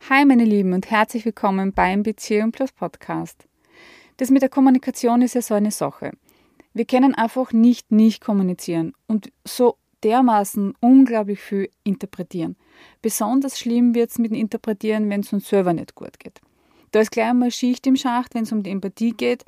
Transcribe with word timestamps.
Hi 0.00 0.26
meine 0.26 0.44
Lieben 0.44 0.74
und 0.74 0.90
herzlich 0.90 1.24
willkommen 1.24 1.72
beim 1.72 2.02
Beziehung 2.02 2.52
Plus 2.52 2.72
Podcast. 2.72 3.46
Das 4.18 4.28
mit 4.28 4.42
der 4.42 4.50
Kommunikation 4.50 5.22
ist 5.22 5.34
ja 5.34 5.40
so 5.40 5.54
eine 5.54 5.70
Sache. 5.70 6.10
Wir 6.74 6.84
können 6.84 7.14
einfach 7.14 7.52
nicht 7.52 7.90
nicht 7.90 8.22
kommunizieren 8.22 8.92
und 9.06 9.32
so 9.44 9.76
dermaßen 10.02 10.74
unglaublich 10.80 11.40
viel 11.40 11.70
interpretieren. 11.84 12.56
Besonders 13.00 13.58
schlimm 13.58 13.94
wird 13.94 14.10
es 14.10 14.18
mit 14.18 14.32
dem 14.32 14.38
Interpretieren, 14.38 15.08
wenn 15.08 15.20
es 15.20 15.32
uns 15.32 15.48
selber 15.48 15.72
nicht 15.72 15.94
gut 15.94 16.18
geht. 16.18 16.40
Da 16.90 17.00
ist 17.00 17.10
gleich 17.10 17.28
einmal 17.28 17.50
Schicht 17.50 17.86
im 17.86 17.96
Schacht, 17.96 18.34
wenn 18.34 18.42
es 18.42 18.52
um 18.52 18.62
die 18.62 18.70
Empathie 18.70 19.12
geht 19.12 19.44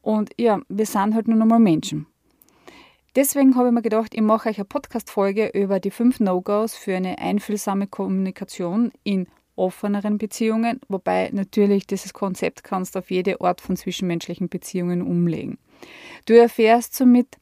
und 0.00 0.30
ja, 0.38 0.60
wir 0.68 0.86
sind 0.86 1.14
halt 1.14 1.28
nur 1.28 1.36
normal 1.36 1.60
Menschen. 1.60 2.06
Deswegen 3.14 3.56
habe 3.56 3.68
ich 3.68 3.74
mir 3.74 3.82
gedacht, 3.82 4.14
ich 4.14 4.22
mache 4.22 4.48
euch 4.48 4.58
eine 4.58 4.64
Podcast-Folge 4.64 5.48
über 5.48 5.80
die 5.80 5.90
fünf 5.90 6.20
No-Gos 6.20 6.76
für 6.76 6.96
eine 6.96 7.18
einfühlsame 7.18 7.88
Kommunikation 7.88 8.92
in 9.02 9.26
offeneren 9.58 10.18
Beziehungen, 10.18 10.80
wobei 10.88 11.30
natürlich 11.32 11.86
dieses 11.86 12.12
Konzept 12.12 12.64
kannst 12.64 12.94
du 12.94 13.00
auf 13.00 13.10
jede 13.10 13.40
Art 13.40 13.60
von 13.60 13.76
zwischenmenschlichen 13.76 14.48
Beziehungen 14.48 15.02
umlegen. 15.02 15.58
Du 16.26 16.34
erfährst 16.34 16.94
somit, 16.94 17.36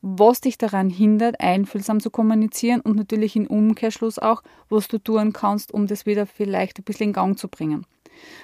was 0.00 0.40
dich 0.40 0.58
daran 0.58 0.90
hindert, 0.90 1.40
einfühlsam 1.40 2.00
zu 2.00 2.10
kommunizieren 2.10 2.80
und 2.80 2.96
natürlich 2.96 3.36
im 3.36 3.46
Umkehrschluss 3.46 4.18
auch, 4.18 4.42
was 4.68 4.88
du 4.88 4.98
tun 4.98 5.32
kannst, 5.32 5.72
um 5.72 5.86
das 5.86 6.06
wieder 6.06 6.26
vielleicht 6.26 6.78
ein 6.78 6.84
bisschen 6.84 7.08
in 7.08 7.12
Gang 7.12 7.38
zu 7.38 7.48
bringen. 7.48 7.86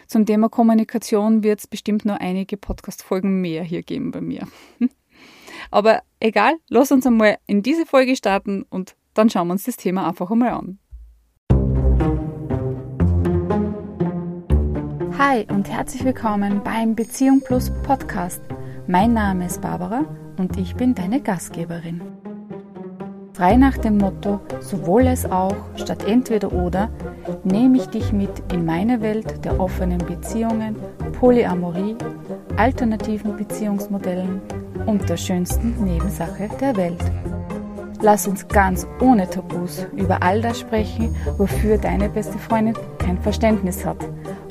Zum 0.06 0.24
Thema 0.24 0.48
Kommunikation 0.48 1.42
wird 1.42 1.60
es 1.60 1.66
bestimmt 1.66 2.04
noch 2.04 2.16
einige 2.18 2.56
Podcast-Folgen 2.56 3.40
mehr 3.40 3.62
hier 3.62 3.82
geben 3.82 4.10
bei 4.10 4.20
mir. 4.20 4.46
Aber 5.70 6.02
egal, 6.20 6.54
lass 6.68 6.92
uns 6.92 7.06
einmal 7.06 7.38
in 7.46 7.62
diese 7.62 7.86
Folge 7.86 8.16
starten 8.16 8.64
und 8.70 8.96
dann 9.14 9.28
schauen 9.28 9.48
wir 9.48 9.52
uns 9.52 9.64
das 9.64 9.76
Thema 9.76 10.06
einfach 10.06 10.30
einmal 10.30 10.50
an. 10.50 10.78
Hi 15.18 15.44
und 15.50 15.68
herzlich 15.68 16.04
willkommen 16.04 16.62
beim 16.62 16.94
Beziehung 16.94 17.40
Plus 17.40 17.72
Podcast. 17.82 18.40
Mein 18.86 19.14
Name 19.14 19.46
ist 19.46 19.60
Barbara 19.60 20.04
und 20.36 20.56
ich 20.56 20.76
bin 20.76 20.94
deine 20.94 21.20
Gastgeberin. 21.20 22.00
Frei 23.32 23.56
nach 23.56 23.76
dem 23.78 23.98
Motto 23.98 24.40
sowohl 24.60 25.08
als 25.08 25.26
auch 25.26 25.56
statt 25.74 26.04
entweder 26.06 26.52
oder 26.52 26.88
nehme 27.42 27.78
ich 27.78 27.86
dich 27.86 28.12
mit 28.12 28.30
in 28.52 28.64
meine 28.64 29.00
Welt 29.00 29.44
der 29.44 29.58
offenen 29.58 29.98
Beziehungen, 29.98 30.76
Polyamorie, 31.18 31.96
alternativen 32.56 33.36
Beziehungsmodellen 33.36 34.40
und 34.86 35.08
der 35.08 35.16
schönsten 35.16 35.82
Nebensache 35.82 36.48
der 36.60 36.76
Welt. 36.76 37.04
Lass 38.00 38.28
uns 38.28 38.46
ganz 38.46 38.86
ohne 39.00 39.28
Tabus 39.28 39.84
über 39.96 40.22
all 40.22 40.40
das 40.40 40.60
sprechen, 40.60 41.16
wofür 41.38 41.76
deine 41.76 42.08
beste 42.08 42.38
Freundin 42.38 42.76
kein 43.00 43.18
Verständnis 43.18 43.84
hat 43.84 43.98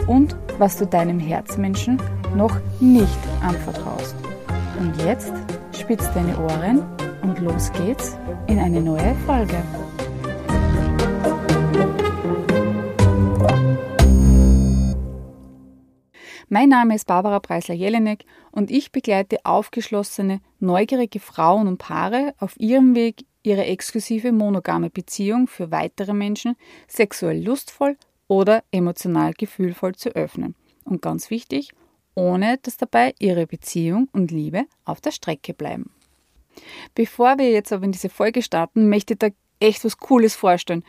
und 0.08 0.36
was 0.58 0.78
du 0.78 0.88
deinem 0.88 1.20
Herzmenschen 1.20 2.02
noch 2.36 2.58
nicht 2.80 3.20
anvertraust. 3.42 4.16
Und 4.80 4.96
jetzt 5.04 5.34
spitz 5.72 6.12
deine 6.14 6.38
Ohren 6.40 6.84
und 7.22 7.40
los 7.40 7.72
geht's 7.74 8.18
in 8.48 8.60
eine 8.60 8.82
neue 8.82 9.14
Folge. 9.26 9.62
Mein 16.50 16.70
Name 16.70 16.96
ist 16.96 17.08
Barbara 17.08 17.42
Preisler-Jelinek 17.42 18.24
und 18.52 18.72
ich 18.72 18.94
begleite 18.94 19.40
aufgeschlossene, 19.44 20.40
neugierige 20.60 21.20
Frauen 21.20 21.68
und 21.68 21.78
Paare 21.78 22.34
auf 22.40 22.58
ihrem 22.58 22.96
Weg, 22.96 23.26
ihre 23.44 23.66
exklusive 23.66 24.32
monogame 24.32 24.90
Beziehung 24.90 25.48
für 25.48 25.72
weitere 25.72 26.14
Menschen 26.14 26.56
sexuell 26.88 27.44
lustvoll 27.44 27.98
oder 28.28 28.64
emotional 28.72 29.34
gefühlvoll 29.34 29.96
zu 29.96 30.10
öffnen. 30.10 30.56
Und 30.84 31.02
ganz 31.02 31.30
wichtig, 31.30 31.72
ohne 32.16 32.58
dass 32.62 32.78
dabei 32.78 33.14
ihre 33.20 33.46
Beziehung 33.48 34.10
und 34.12 34.32
Liebe 34.32 34.66
auf 34.86 35.02
der 35.02 35.12
Strecke 35.12 35.54
bleiben. 35.54 35.92
Bevor 36.96 37.38
wir 37.38 37.52
jetzt 37.52 37.72
aber 37.72 37.86
in 37.86 37.92
diese 37.92 38.10
Folge 38.10 38.42
starten, 38.42 38.90
möchte 38.90 39.14
ich 39.14 39.20
da 39.20 39.30
echt 39.60 39.86
was 39.86 39.98
Cooles 39.98 40.36
vorstellen. 40.36 40.84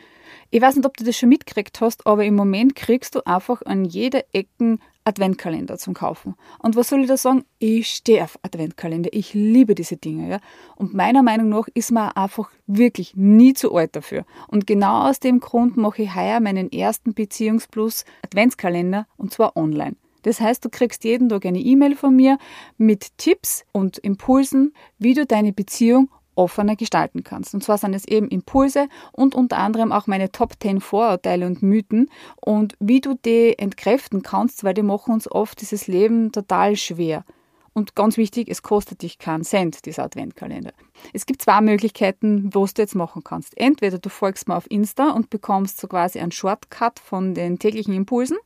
Ich 0.51 0.61
weiß 0.61 0.75
nicht, 0.75 0.85
ob 0.85 0.97
du 0.97 1.03
das 1.03 1.17
schon 1.17 1.29
mitgekriegt 1.29 1.81
hast, 1.81 2.05
aber 2.07 2.25
im 2.25 2.35
Moment 2.35 2.75
kriegst 2.75 3.15
du 3.15 3.25
einfach 3.25 3.61
an 3.63 3.85
jeder 3.85 4.23
Ecken 4.33 4.79
Adventkalender 5.09 5.79
zum 5.79 5.95
Kaufen. 5.95 6.35
Und 6.59 6.75
was 6.75 6.89
soll 6.89 7.01
ich 7.01 7.07
da 7.07 7.17
sagen? 7.17 7.43
Ich 7.57 7.87
stehe 7.87 8.23
auf 8.23 8.37
Adventkalender. 8.43 9.09
Ich 9.11 9.33
liebe 9.33 9.73
diese 9.73 9.97
Dinge. 9.97 10.29
Ja? 10.29 10.39
Und 10.75 10.93
meiner 10.93 11.23
Meinung 11.23 11.49
nach 11.49 11.67
ist 11.73 11.91
man 11.91 12.11
einfach 12.11 12.51
wirklich 12.67 13.15
nie 13.15 13.53
zu 13.53 13.73
alt 13.73 13.95
dafür. 13.95 14.23
Und 14.47 14.67
genau 14.67 15.09
aus 15.09 15.19
dem 15.19 15.39
Grund 15.39 15.77
mache 15.77 16.03
ich 16.03 16.15
heuer 16.15 16.39
meinen 16.39 16.71
ersten 16.71 17.15
Beziehungsplus 17.15 18.05
Adventskalender 18.23 19.07
und 19.17 19.33
zwar 19.33 19.57
online. 19.57 19.95
Das 20.21 20.41
heißt, 20.41 20.63
du 20.63 20.69
kriegst 20.69 21.03
jeden 21.05 21.29
Tag 21.29 21.45
eine 21.45 21.59
E-Mail 21.59 21.95
von 21.95 22.15
mir 22.15 22.37
mit 22.77 23.17
Tipps 23.17 23.65
und 23.71 23.97
Impulsen, 23.97 24.73
wie 24.99 25.15
du 25.15 25.25
deine 25.25 25.53
Beziehung 25.53 26.09
offener 26.35 26.75
gestalten 26.75 27.23
kannst. 27.23 27.53
Und 27.53 27.63
zwar 27.63 27.77
sind 27.77 27.93
es 27.93 28.05
eben 28.05 28.27
Impulse 28.29 28.87
und 29.11 29.35
unter 29.35 29.57
anderem 29.57 29.91
auch 29.91 30.07
meine 30.07 30.31
Top 30.31 30.53
10 30.59 30.81
Vorurteile 30.81 31.45
und 31.45 31.61
Mythen 31.61 32.09
und 32.35 32.75
wie 32.79 33.01
du 33.01 33.15
die 33.25 33.57
entkräften 33.57 34.21
kannst, 34.23 34.63
weil 34.63 34.73
die 34.73 34.83
machen 34.83 35.13
uns 35.13 35.29
oft 35.29 35.61
dieses 35.61 35.87
Leben 35.87 36.31
total 36.31 36.75
schwer. 36.75 37.23
Und 37.73 37.95
ganz 37.95 38.17
wichtig, 38.17 38.49
es 38.49 38.61
kostet 38.61 39.03
dich 39.03 39.19
keinen 39.19 39.43
Cent, 39.43 39.85
dieser 39.85 40.03
Adventkalender. 40.03 40.73
Es 41.13 41.25
gibt 41.25 41.41
zwei 41.41 41.61
Möglichkeiten, 41.61 42.49
was 42.53 42.73
du 42.73 42.81
jetzt 42.81 42.95
machen 42.95 43.23
kannst. 43.23 43.57
Entweder 43.57 43.99
du 43.99 44.09
folgst 44.09 44.47
mir 44.47 44.57
auf 44.57 44.69
Insta 44.69 45.11
und 45.11 45.29
bekommst 45.29 45.79
so 45.79 45.87
quasi 45.87 46.19
einen 46.19 46.31
Shortcut 46.31 46.99
von 46.99 47.33
den 47.33 47.59
täglichen 47.59 47.93
Impulsen 47.93 48.37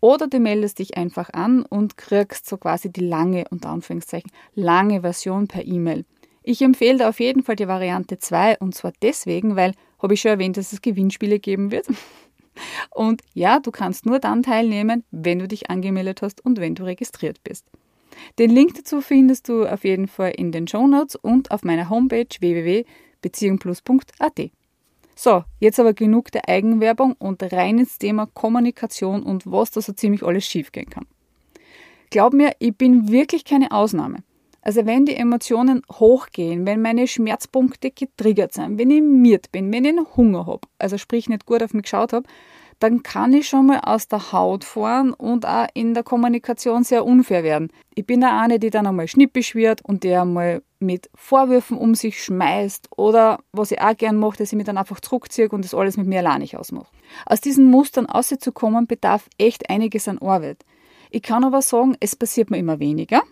oder 0.00 0.26
du 0.26 0.40
meldest 0.40 0.80
dich 0.80 0.96
einfach 0.96 1.30
an 1.32 1.62
und 1.62 1.96
kriegst 1.96 2.48
so 2.48 2.56
quasi 2.56 2.90
die 2.90 3.06
lange, 3.06 3.44
unter 3.50 3.68
Anführungszeichen, 3.68 4.32
lange 4.54 5.02
Version 5.02 5.46
per 5.46 5.64
E-Mail. 5.64 6.04
Ich 6.42 6.62
empfehle 6.62 6.98
da 6.98 7.08
auf 7.08 7.20
jeden 7.20 7.42
Fall 7.42 7.56
die 7.56 7.68
Variante 7.68 8.18
2 8.18 8.58
und 8.58 8.74
zwar 8.74 8.92
deswegen, 9.02 9.56
weil, 9.56 9.72
habe 10.00 10.14
ich 10.14 10.20
schon 10.20 10.32
erwähnt, 10.32 10.56
dass 10.56 10.72
es 10.72 10.82
Gewinnspiele 10.82 11.38
geben 11.38 11.70
wird. 11.70 11.86
Und 12.90 13.22
ja, 13.32 13.60
du 13.60 13.70
kannst 13.70 14.04
nur 14.04 14.18
dann 14.18 14.42
teilnehmen, 14.42 15.04
wenn 15.10 15.38
du 15.38 15.48
dich 15.48 15.70
angemeldet 15.70 16.20
hast 16.20 16.44
und 16.44 16.60
wenn 16.60 16.74
du 16.74 16.84
registriert 16.84 17.42
bist. 17.42 17.64
Den 18.38 18.50
Link 18.50 18.74
dazu 18.74 19.00
findest 19.00 19.48
du 19.48 19.64
auf 19.64 19.84
jeden 19.84 20.06
Fall 20.06 20.32
in 20.36 20.52
den 20.52 20.68
Show 20.68 20.86
Notes 20.86 21.16
und 21.16 21.50
auf 21.50 21.64
meiner 21.64 21.88
Homepage 21.88 22.26
www.beziehungplus.at. 22.38 24.50
So, 25.14 25.44
jetzt 25.60 25.80
aber 25.80 25.94
genug 25.94 26.30
der 26.32 26.48
Eigenwerbung 26.48 27.14
und 27.18 27.42
rein 27.52 27.78
ins 27.78 27.98
Thema 27.98 28.26
Kommunikation 28.26 29.22
und 29.22 29.46
was 29.46 29.70
da 29.70 29.80
so 29.80 29.92
ziemlich 29.92 30.22
alles 30.22 30.44
schiefgehen 30.44 30.90
kann. 30.90 31.06
Glaub 32.10 32.34
mir, 32.34 32.52
ich 32.58 32.76
bin 32.76 33.10
wirklich 33.10 33.44
keine 33.44 33.70
Ausnahme. 33.70 34.18
Also 34.62 34.86
wenn 34.86 35.04
die 35.04 35.16
Emotionen 35.16 35.82
hochgehen, 35.90 36.64
wenn 36.66 36.80
meine 36.80 37.08
Schmerzpunkte 37.08 37.90
getriggert 37.90 38.54
sind, 38.54 38.78
wenn 38.78 38.90
ich 38.90 39.02
miert 39.02 39.50
bin, 39.50 39.72
wenn 39.72 39.84
ich 39.84 39.90
einen 39.90 40.16
Hunger 40.16 40.46
habe, 40.46 40.68
also 40.78 40.98
sprich 40.98 41.28
nicht 41.28 41.46
gut 41.46 41.62
auf 41.64 41.74
mich 41.74 41.82
geschaut 41.82 42.12
habe, 42.12 42.28
dann 42.78 43.02
kann 43.02 43.32
ich 43.32 43.48
schon 43.48 43.66
mal 43.66 43.80
aus 43.80 44.08
der 44.08 44.32
Haut 44.32 44.64
fahren 44.64 45.12
und 45.12 45.46
auch 45.46 45.66
in 45.74 45.94
der 45.94 46.02
Kommunikation 46.02 46.84
sehr 46.84 47.04
unfair 47.04 47.44
werden. 47.44 47.70
Ich 47.94 48.06
bin 48.06 48.20
der 48.20 48.36
eine, 48.36 48.58
die 48.58 48.70
dann 48.70 48.86
einmal 48.86 49.06
schnippisch 49.08 49.54
wird 49.54 49.84
und 49.84 50.04
der 50.04 50.22
einmal 50.22 50.62
mit 50.80 51.08
Vorwürfen 51.14 51.76
um 51.76 51.94
sich 51.94 52.22
schmeißt 52.22 52.88
oder 52.96 53.38
was 53.52 53.70
ich 53.70 53.80
auch 53.80 53.96
gern 53.96 54.16
mache, 54.16 54.38
dass 54.38 54.52
ich 54.52 54.56
mich 54.56 54.66
dann 54.66 54.78
einfach 54.78 55.00
zurückziehe 55.00 55.48
und 55.48 55.64
das 55.64 55.74
alles 55.74 55.96
mit 55.96 56.06
mir 56.06 56.20
alleine 56.20 56.46
ausmache. 56.58 56.88
Aus 57.26 57.40
diesen 57.40 57.66
Mustern 57.66 58.06
auszukommen 58.06 58.86
bedarf 58.86 59.28
echt 59.38 59.70
einiges 59.70 60.08
an 60.08 60.18
Arbeit. 60.18 60.64
Ich 61.10 61.22
kann 61.22 61.44
aber 61.44 61.62
sagen, 61.62 61.96
es 62.00 62.16
passiert 62.16 62.50
mir 62.50 62.58
immer 62.58 62.80
weniger 62.80 63.22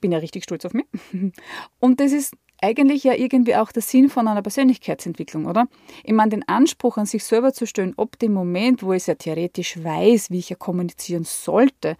bin 0.00 0.12
ja 0.12 0.18
richtig 0.18 0.44
stolz 0.44 0.64
auf 0.64 0.74
mich. 0.74 0.86
Und 1.80 2.00
das 2.00 2.12
ist 2.12 2.34
eigentlich 2.60 3.04
ja 3.04 3.14
irgendwie 3.14 3.54
auch 3.54 3.70
der 3.70 3.82
Sinn 3.82 4.08
von 4.08 4.26
einer 4.26 4.42
Persönlichkeitsentwicklung, 4.42 5.46
oder? 5.46 5.68
Ich 6.02 6.12
meine, 6.12 6.30
den 6.30 6.48
Anspruch 6.48 6.96
an 6.96 7.06
sich 7.06 7.24
selber 7.24 7.52
zu 7.52 7.66
stellen, 7.66 7.94
ob 7.96 8.18
dem 8.18 8.32
Moment, 8.32 8.82
wo 8.82 8.92
ich 8.92 9.06
ja 9.06 9.14
theoretisch 9.14 9.82
weiß, 9.82 10.30
wie 10.30 10.38
ich 10.38 10.48
ja 10.48 10.56
kommunizieren 10.56 11.24
sollte, 11.24 11.96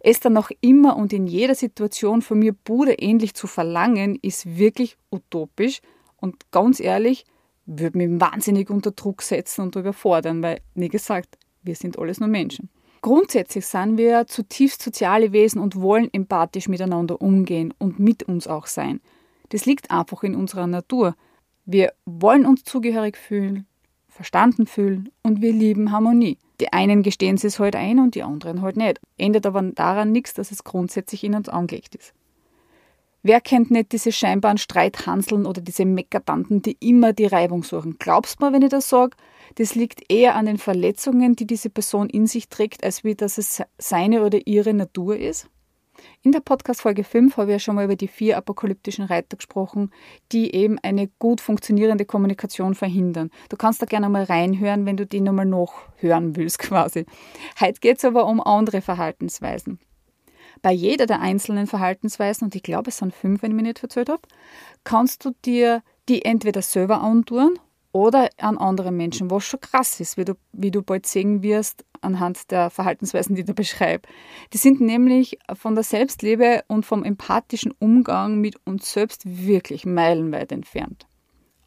es 0.00 0.20
dann 0.20 0.32
noch 0.32 0.50
immer 0.60 0.96
und 0.96 1.12
in 1.12 1.26
jeder 1.26 1.54
Situation 1.54 2.22
von 2.22 2.40
mir 2.40 2.52
Bude 2.52 2.94
ähnlich 2.94 3.34
zu 3.34 3.46
verlangen, 3.46 4.18
ist 4.20 4.58
wirklich 4.58 4.96
utopisch 5.10 5.80
und 6.16 6.50
ganz 6.50 6.80
ehrlich, 6.80 7.24
würde 7.66 7.98
mich 7.98 8.20
wahnsinnig 8.20 8.68
unter 8.68 8.90
Druck 8.90 9.22
setzen 9.22 9.62
und 9.62 9.76
überfordern, 9.76 10.42
weil, 10.42 10.60
wie 10.74 10.88
gesagt, 10.88 11.38
wir 11.62 11.76
sind 11.76 11.98
alles 11.98 12.18
nur 12.18 12.28
Menschen. 12.28 12.68
Grundsätzlich 13.02 13.66
sind 13.66 13.96
wir 13.96 14.26
zutiefst 14.26 14.82
soziale 14.82 15.32
Wesen 15.32 15.60
und 15.60 15.80
wollen 15.80 16.12
empathisch 16.12 16.68
miteinander 16.68 17.20
umgehen 17.22 17.72
und 17.78 17.98
mit 17.98 18.24
uns 18.24 18.46
auch 18.46 18.66
sein. 18.66 19.00
Das 19.48 19.64
liegt 19.64 19.90
einfach 19.90 20.22
in 20.22 20.34
unserer 20.34 20.66
Natur. 20.66 21.14
Wir 21.64 21.92
wollen 22.04 22.46
uns 22.46 22.64
zugehörig 22.64 23.16
fühlen, 23.16 23.66
verstanden 24.08 24.66
fühlen 24.66 25.10
und 25.22 25.40
wir 25.40 25.52
lieben 25.52 25.92
Harmonie. 25.92 26.38
Die 26.60 26.72
einen 26.72 27.02
gestehen 27.02 27.38
es 27.42 27.58
halt 27.58 27.74
ein 27.74 27.98
und 27.98 28.14
die 28.14 28.22
anderen 28.22 28.60
halt 28.60 28.76
nicht. 28.76 29.00
Ändert 29.16 29.46
aber 29.46 29.62
daran 29.62 30.12
nichts, 30.12 30.34
dass 30.34 30.50
es 30.50 30.62
grundsätzlich 30.62 31.24
in 31.24 31.34
uns 31.34 31.48
angelegt 31.48 31.94
ist. 31.94 32.12
Wer 33.22 33.42
kennt 33.42 33.70
nicht 33.70 33.92
diese 33.92 34.12
scheinbaren 34.12 34.56
Streithanseln 34.56 35.44
oder 35.44 35.60
diese 35.60 35.84
Meckertanten, 35.84 36.62
die 36.62 36.78
immer 36.80 37.12
die 37.12 37.26
Reibung 37.26 37.62
suchen? 37.62 37.96
Glaubst 37.98 38.40
du 38.40 38.46
mir, 38.46 38.52
wenn 38.54 38.62
ich 38.62 38.70
das 38.70 38.88
sage? 38.88 39.14
Das 39.56 39.74
liegt 39.74 40.10
eher 40.10 40.36
an 40.36 40.46
den 40.46 40.56
Verletzungen, 40.56 41.36
die 41.36 41.46
diese 41.46 41.68
Person 41.68 42.08
in 42.08 42.26
sich 42.26 42.48
trägt, 42.48 42.82
als 42.82 43.04
wie 43.04 43.14
dass 43.14 43.36
es 43.36 43.62
seine 43.76 44.24
oder 44.24 44.38
ihre 44.46 44.72
Natur 44.72 45.18
ist? 45.18 45.50
In 46.22 46.32
der 46.32 46.40
Podcast-Folge 46.40 47.04
5 47.04 47.36
habe 47.36 47.50
ich 47.50 47.56
ja 47.56 47.58
schon 47.58 47.74
mal 47.74 47.84
über 47.84 47.96
die 47.96 48.08
vier 48.08 48.38
apokalyptischen 48.38 49.04
Reiter 49.04 49.36
gesprochen, 49.36 49.90
die 50.32 50.54
eben 50.54 50.78
eine 50.78 51.08
gut 51.18 51.42
funktionierende 51.42 52.06
Kommunikation 52.06 52.74
verhindern. 52.74 53.30
Du 53.50 53.58
kannst 53.58 53.82
da 53.82 53.86
gerne 53.86 54.08
mal 54.08 54.24
reinhören, 54.24 54.86
wenn 54.86 54.96
du 54.96 55.04
die 55.04 55.20
nochmal 55.20 55.68
hören 55.96 56.36
willst, 56.36 56.58
quasi. 56.60 57.04
Heute 57.60 57.80
geht 57.80 57.98
es 57.98 58.04
aber 58.06 58.24
um 58.24 58.40
andere 58.40 58.80
Verhaltensweisen. 58.80 59.78
Bei 60.62 60.72
jeder 60.72 61.06
der 61.06 61.20
einzelnen 61.20 61.66
Verhaltensweisen, 61.66 62.46
und 62.46 62.54
ich 62.54 62.62
glaube, 62.62 62.90
es 62.90 62.98
sind 62.98 63.14
fünf, 63.14 63.42
wenn 63.42 63.52
ich 63.52 63.56
mich 63.56 63.64
nicht 63.64 63.78
verzählt 63.78 64.08
habe, 64.08 64.22
kannst 64.84 65.24
du 65.24 65.32
dir 65.44 65.82
die 66.08 66.24
entweder 66.24 66.62
selber 66.62 67.00
antun 67.00 67.58
oder 67.92 68.28
an 68.38 68.58
andere 68.58 68.92
Menschen, 68.92 69.30
was 69.30 69.44
schon 69.44 69.60
krass 69.60 70.00
ist, 70.00 70.16
wie 70.16 70.24
du, 70.24 70.34
wie 70.52 70.70
du 70.70 70.82
bald 70.82 71.06
sehen 71.06 71.42
wirst 71.42 71.84
anhand 72.02 72.50
der 72.50 72.70
Verhaltensweisen, 72.70 73.34
die 73.34 73.42
ich 73.42 73.46
da 73.46 73.52
beschreibe. 73.52 74.08
Die 74.52 74.58
sind 74.58 74.80
nämlich 74.80 75.38
von 75.54 75.74
der 75.74 75.84
Selbstliebe 75.84 76.62
und 76.68 76.86
vom 76.86 77.04
empathischen 77.04 77.72
Umgang 77.78 78.40
mit 78.40 78.56
uns 78.64 78.92
selbst 78.92 79.22
wirklich 79.24 79.84
meilenweit 79.86 80.52
entfernt. 80.52 81.06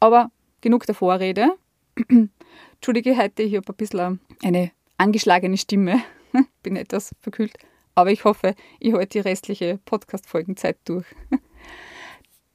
Aber 0.00 0.30
genug 0.60 0.86
der 0.86 0.94
Vorrede. 0.94 1.50
Entschuldige 2.74 3.16
heute, 3.16 3.42
ich 3.42 3.54
habe 3.54 3.72
ein 3.72 3.76
bisschen 3.76 4.20
eine 4.42 4.72
angeschlagene 4.98 5.56
Stimme. 5.56 6.02
Bin 6.62 6.76
etwas 6.76 7.14
verkühlt. 7.20 7.54
Aber 7.94 8.10
ich 8.10 8.24
hoffe, 8.24 8.54
ich 8.80 8.92
halte 8.92 9.18
die 9.18 9.20
restliche 9.20 9.78
Podcast-Folgenzeit 9.84 10.78
durch. 10.84 11.06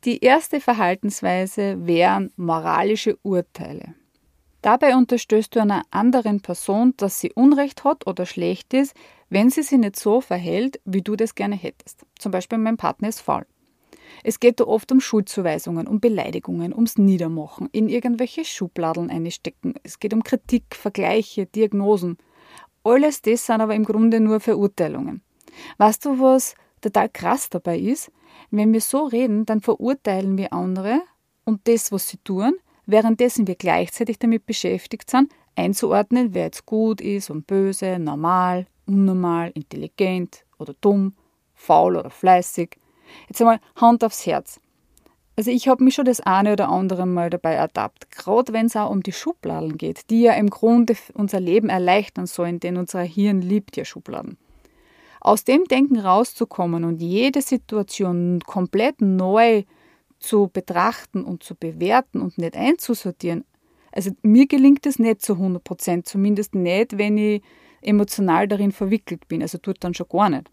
Die 0.06 0.24
erste 0.24 0.62
Verhaltensweise 0.62 1.86
wären 1.86 2.31
moralische 2.38 3.18
Urteile. 3.21 3.95
Dabei 4.62 4.95
unterstößt 4.95 5.53
du 5.53 5.62
einer 5.62 5.83
anderen 5.91 6.41
Person, 6.41 6.94
dass 6.95 7.19
sie 7.19 7.33
Unrecht 7.33 7.83
hat 7.83 8.07
oder 8.07 8.25
schlecht 8.25 8.74
ist, 8.74 8.94
wenn 9.30 9.50
sie 9.50 9.62
sich 9.62 9.77
nicht 9.77 9.97
so 9.97 10.21
verhält, 10.21 10.80
wie 10.86 11.01
du 11.01 11.15
das 11.15 11.36
gerne 11.36 11.56
hättest. 11.56 12.06
Zum 12.18 12.31
Beispiel 12.31 12.57
mein 12.57 12.77
Partner 12.77 13.09
ist 13.09 13.21
faul. 13.21 13.45
Es 14.24 14.39
geht 14.39 14.59
da 14.59 14.65
oft 14.65 14.92
um 14.92 15.00
Schuldzuweisungen, 15.00 15.88
um 15.88 16.00
Beleidigungen, 16.00 16.74
ums 16.74 16.97
Niedermachen, 16.97 17.69
in 17.71 17.88
irgendwelche 17.88 18.44
Schubladeln 18.44 19.09
einstecken. 19.09 19.75
Es 19.83 20.00
geht 20.00 20.13
um 20.13 20.24
Kritik, 20.24 20.75
Vergleiche, 20.75 21.45
Diagnosen. 21.45 22.18
Alles 22.83 23.21
das 23.21 23.45
sind 23.45 23.62
aber 23.62 23.75
im 23.75 23.85
Grunde 23.85 24.19
nur 24.19 24.39
Verurteilungen. 24.39 25.21
Weißt 25.77 26.06
du, 26.06 26.19
was 26.19 26.56
total 26.81 27.09
krass 27.09 27.50
dabei 27.50 27.77
ist? 27.77 28.11
Wenn 28.51 28.73
wir 28.73 28.81
so 28.81 29.06
reden, 29.06 29.45
dann 29.45 29.61
verurteilen 29.61 30.38
wir 30.38 30.53
andere 30.53 31.01
und 31.45 31.67
das, 31.67 31.91
was 31.91 32.07
sie 32.07 32.17
tun, 32.17 32.53
währenddessen 32.85 33.47
wir 33.47 33.56
gleichzeitig 33.56 34.19
damit 34.19 34.45
beschäftigt 34.45 35.09
sind, 35.09 35.31
einzuordnen, 35.56 36.33
wer 36.33 36.45
jetzt 36.45 36.65
gut 36.65 37.01
ist 37.01 37.29
und 37.29 37.47
böse, 37.47 38.00
normal, 38.00 38.65
unnormal, 38.85 39.51
intelligent 39.53 40.45
oder 40.57 40.73
dumm, 40.81 41.13
faul 41.53 41.97
oder 41.97 42.09
fleißig. 42.09 42.77
Jetzt 43.27 43.41
einmal 43.41 43.59
Hand 43.75 44.03
aufs 44.03 44.25
Herz. 44.25 44.59
Also 45.35 45.51
ich 45.51 45.69
habe 45.69 45.83
mich 45.83 45.95
schon 45.95 46.06
das 46.06 46.19
eine 46.19 46.53
oder 46.53 46.67
andere 46.67 47.06
Mal 47.06 47.29
dabei 47.29 47.53
ertappt, 47.53 48.11
gerade 48.11 48.51
wenn 48.51 48.65
es 48.65 48.75
auch 48.75 48.89
um 48.89 49.03
die 49.03 49.13
Schubladen 49.13 49.77
geht, 49.77 50.09
die 50.09 50.23
ja 50.23 50.33
im 50.33 50.50
Grunde 50.50 50.97
unser 51.13 51.39
Leben 51.39 51.69
erleichtern 51.69 52.25
sollen, 52.25 52.59
denn 52.59 52.75
unser 52.75 53.01
Hirn 53.03 53.41
liebt 53.41 53.77
ja 53.77 53.85
Schubladen. 53.85 54.38
Aus 55.30 55.44
dem 55.44 55.66
Denken 55.66 56.00
rauszukommen 56.00 56.84
und 56.84 57.04
jede 57.04 57.44
Situation 57.44 58.40
komplett 58.48 59.00
neu 59.00 59.62
zu 60.18 60.50
betrachten 60.52 61.24
und 61.24 61.44
zu 61.44 61.54
bewerten 61.54 62.20
und 62.20 62.40
nicht 62.40 62.58
einzusortieren, 62.58 63.46
also 63.92 64.10
mir 64.24 64.48
gelingt 64.48 64.88
es 64.88 64.98
nicht 64.98 65.22
zu 65.22 65.34
100 65.34 65.64
Prozent, 65.64 66.08
zumindest 66.08 66.56
nicht, 66.56 66.98
wenn 66.98 67.20
ich 67.20 67.44
emotional 67.81 68.48
darin 68.48 68.72
verwickelt 68.72 69.28
bin, 69.28 69.44
also 69.44 69.60
tut 69.60 69.78
dann 69.81 69.94
schon 69.94 70.08
gar 70.10 70.31
nicht. 70.31 70.50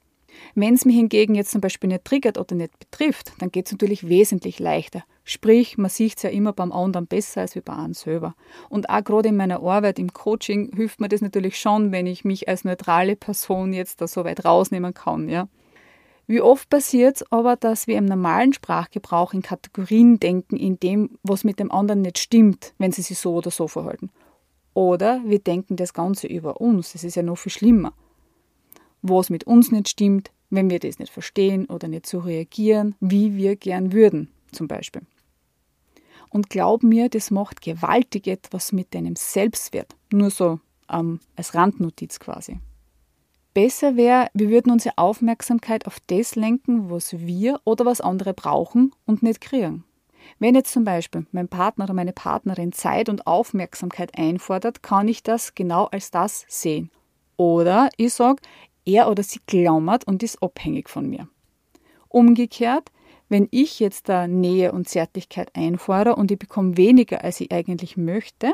Wenn 0.54 0.74
es 0.74 0.84
mich 0.84 0.96
hingegen 0.96 1.34
jetzt 1.34 1.50
zum 1.50 1.60
Beispiel 1.60 1.88
nicht 1.88 2.04
triggert 2.04 2.38
oder 2.38 2.54
nicht 2.54 2.78
betrifft, 2.78 3.32
dann 3.38 3.50
geht 3.50 3.66
es 3.66 3.72
natürlich 3.72 4.08
wesentlich 4.08 4.58
leichter. 4.58 5.04
Sprich, 5.24 5.76
man 5.76 5.90
sieht 5.90 6.18
es 6.18 6.22
ja 6.22 6.30
immer 6.30 6.52
beim 6.52 6.72
anderen 6.72 7.06
besser 7.06 7.40
als 7.40 7.58
bei 7.64 7.72
einem 7.72 7.94
selber. 7.94 8.34
Und 8.68 8.88
auch 8.88 9.02
gerade 9.02 9.28
in 9.30 9.36
meiner 9.36 9.62
Arbeit 9.62 9.98
im 9.98 10.12
Coaching 10.12 10.70
hilft 10.74 11.00
mir 11.00 11.08
das 11.08 11.20
natürlich 11.20 11.58
schon, 11.58 11.90
wenn 11.90 12.06
ich 12.06 12.24
mich 12.24 12.48
als 12.48 12.64
neutrale 12.64 13.16
Person 13.16 13.72
jetzt 13.72 14.00
da 14.00 14.06
so 14.06 14.24
weit 14.24 14.44
rausnehmen 14.44 14.94
kann. 14.94 15.28
Ja. 15.28 15.48
Wie 16.28 16.40
oft 16.40 16.68
passiert 16.70 17.16
es 17.16 17.32
aber, 17.32 17.56
dass 17.56 17.86
wir 17.86 17.98
im 17.98 18.04
normalen 18.04 18.52
Sprachgebrauch 18.52 19.34
in 19.34 19.42
Kategorien 19.42 20.20
denken, 20.20 20.56
in 20.56 20.78
dem, 20.78 21.18
was 21.22 21.44
mit 21.44 21.58
dem 21.58 21.70
anderen 21.70 22.02
nicht 22.02 22.18
stimmt, 22.18 22.74
wenn 22.78 22.92
sie 22.92 23.02
sich 23.02 23.18
so 23.18 23.34
oder 23.34 23.50
so 23.50 23.68
verhalten. 23.68 24.10
Oder 24.74 25.20
wir 25.24 25.38
denken 25.38 25.76
das 25.76 25.92
Ganze 25.92 26.26
über 26.26 26.60
uns. 26.60 26.92
Das 26.92 27.02
ist 27.02 27.16
ja 27.16 27.22
noch 27.22 27.36
viel 27.36 27.52
schlimmer 27.52 27.92
was 29.02 29.30
mit 29.30 29.44
uns 29.44 29.70
nicht 29.70 29.88
stimmt, 29.88 30.30
wenn 30.50 30.70
wir 30.70 30.78
das 30.78 30.98
nicht 30.98 31.12
verstehen 31.12 31.66
oder 31.66 31.88
nicht 31.88 32.06
so 32.06 32.20
reagieren, 32.20 32.94
wie 33.00 33.36
wir 33.36 33.56
gern 33.56 33.92
würden, 33.92 34.30
zum 34.52 34.68
Beispiel. 34.68 35.02
Und 36.28 36.50
glaub 36.50 36.82
mir, 36.82 37.08
das 37.08 37.30
macht 37.30 37.62
gewaltig 37.62 38.26
etwas 38.26 38.72
mit 38.72 38.94
deinem 38.94 39.16
Selbstwert. 39.16 39.96
Nur 40.12 40.30
so 40.30 40.60
ähm, 40.90 41.20
als 41.36 41.54
Randnotiz 41.54 42.18
quasi. 42.18 42.58
Besser 43.54 43.96
wäre, 43.96 44.28
wir 44.34 44.50
würden 44.50 44.70
unsere 44.70 44.98
Aufmerksamkeit 44.98 45.86
auf 45.86 45.98
das 46.08 46.36
lenken, 46.36 46.90
was 46.90 47.18
wir 47.18 47.60
oder 47.64 47.86
was 47.86 48.02
andere 48.02 48.34
brauchen 48.34 48.92
und 49.06 49.22
nicht 49.22 49.40
kriegen. 49.40 49.84
Wenn 50.38 50.54
jetzt 50.54 50.72
zum 50.72 50.84
Beispiel 50.84 51.26
mein 51.32 51.48
Partner 51.48 51.84
oder 51.84 51.94
meine 51.94 52.12
Partnerin 52.12 52.72
Zeit 52.72 53.08
und 53.08 53.26
Aufmerksamkeit 53.26 54.18
einfordert, 54.18 54.82
kann 54.82 55.08
ich 55.08 55.22
das 55.22 55.54
genau 55.54 55.84
als 55.84 56.10
das 56.10 56.44
sehen. 56.48 56.90
Oder 57.36 57.88
ich 57.96 58.12
sage, 58.12 58.42
er 58.86 59.10
oder 59.10 59.22
sie 59.22 59.40
klammert 59.46 60.06
und 60.06 60.22
ist 60.22 60.42
abhängig 60.42 60.88
von 60.88 61.08
mir. 61.08 61.28
Umgekehrt, 62.08 62.90
wenn 63.28 63.48
ich 63.50 63.80
jetzt 63.80 64.08
da 64.08 64.26
Nähe 64.26 64.72
und 64.72 64.88
Zärtlichkeit 64.88 65.50
einfordere 65.54 66.16
und 66.16 66.30
ich 66.30 66.38
bekomme 66.38 66.76
weniger, 66.76 67.24
als 67.24 67.40
ich 67.40 67.52
eigentlich 67.52 67.96
möchte, 67.96 68.52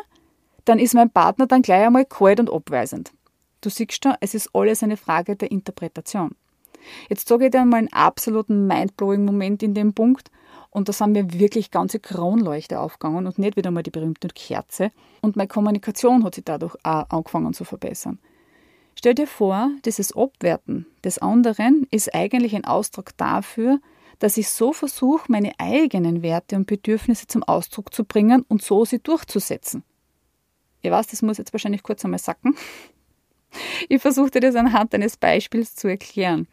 dann 0.65 0.79
ist 0.79 0.95
mein 0.95 1.11
Partner 1.11 1.47
dann 1.47 1.63
gleich 1.63 1.87
einmal 1.87 2.07
kalt 2.07 2.41
und 2.41 2.51
abweisend. 2.51 3.13
Du 3.61 3.69
siehst 3.69 4.03
schon, 4.03 4.15
es 4.21 4.35
ist 4.35 4.51
alles 4.55 4.83
eine 4.83 4.97
Frage 4.97 5.37
der 5.37 5.51
Interpretation. 5.51 6.35
Jetzt 7.09 7.29
sage 7.29 7.47
ich 7.47 7.51
dir 7.51 7.65
mal 7.65 7.77
einen 7.77 7.93
absoluten 7.93 8.67
mindblowing 8.67 9.25
Moment 9.25 9.63
in 9.63 9.75
dem 9.75 9.93
Punkt 9.93 10.31
und 10.71 10.89
da 10.89 10.93
sind 10.93 11.13
mir 11.13 11.33
wirklich 11.33 11.71
ganze 11.71 12.01
Kronleuchte 12.01 12.81
aufgegangen 12.81 13.27
und 13.27 13.39
nicht 13.39 13.57
wieder 13.57 13.71
mal 13.71 13.83
die 13.83 13.91
berühmte 13.91 14.29
Kerze 14.29 14.91
und 15.21 15.37
meine 15.37 15.49
Kommunikation 15.49 16.25
hat 16.25 16.35
sich 16.35 16.45
dadurch 16.45 16.75
auch 16.83 17.09
angefangen 17.11 17.53
zu 17.53 17.65
verbessern. 17.65 18.19
Stell 19.03 19.17
dir 19.17 19.27
vor, 19.27 19.69
dieses 19.85 20.17
Abwerten 20.17 20.87
des 21.03 21.19
anderen 21.19 21.89
ist 21.91 22.15
eigentlich 22.15 22.55
ein 22.55 22.65
Ausdruck 22.65 23.17
dafür, 23.17 23.81
dass 24.21 24.37
ich 24.37 24.49
so 24.49 24.73
versuche, 24.73 25.25
meine 25.27 25.59
eigenen 25.59 26.23
Werte 26.23 26.55
und 26.55 26.69
Bedürfnisse 26.69 27.27
zum 27.27 27.43
Ausdruck 27.43 27.93
zu 27.93 28.05
bringen 28.05 28.45
und 28.47 28.63
so 28.63 28.85
sie 28.85 29.01
durchzusetzen. 29.01 29.83
Ich 30.83 30.93
weiß, 30.93 31.09
das 31.09 31.21
muss 31.21 31.39
jetzt 31.39 31.53
wahrscheinlich 31.53 31.83
kurz 31.83 32.05
einmal 32.05 32.21
sacken. 32.21 32.55
Ich 33.89 34.01
versuche 34.01 34.31
dir 34.31 34.41
das 34.41 34.55
anhand 34.55 34.95
eines 34.95 35.17
Beispiels 35.17 35.75
zu 35.75 35.89
erklären. 35.89 36.47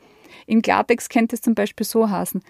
Im 0.48 0.64
Klartext 0.64 1.12
könnte 1.12 1.36
es 1.36 1.44
zum 1.44 1.54
Beispiel 1.54 1.86
so 1.86 2.10
heißen, 2.10 2.42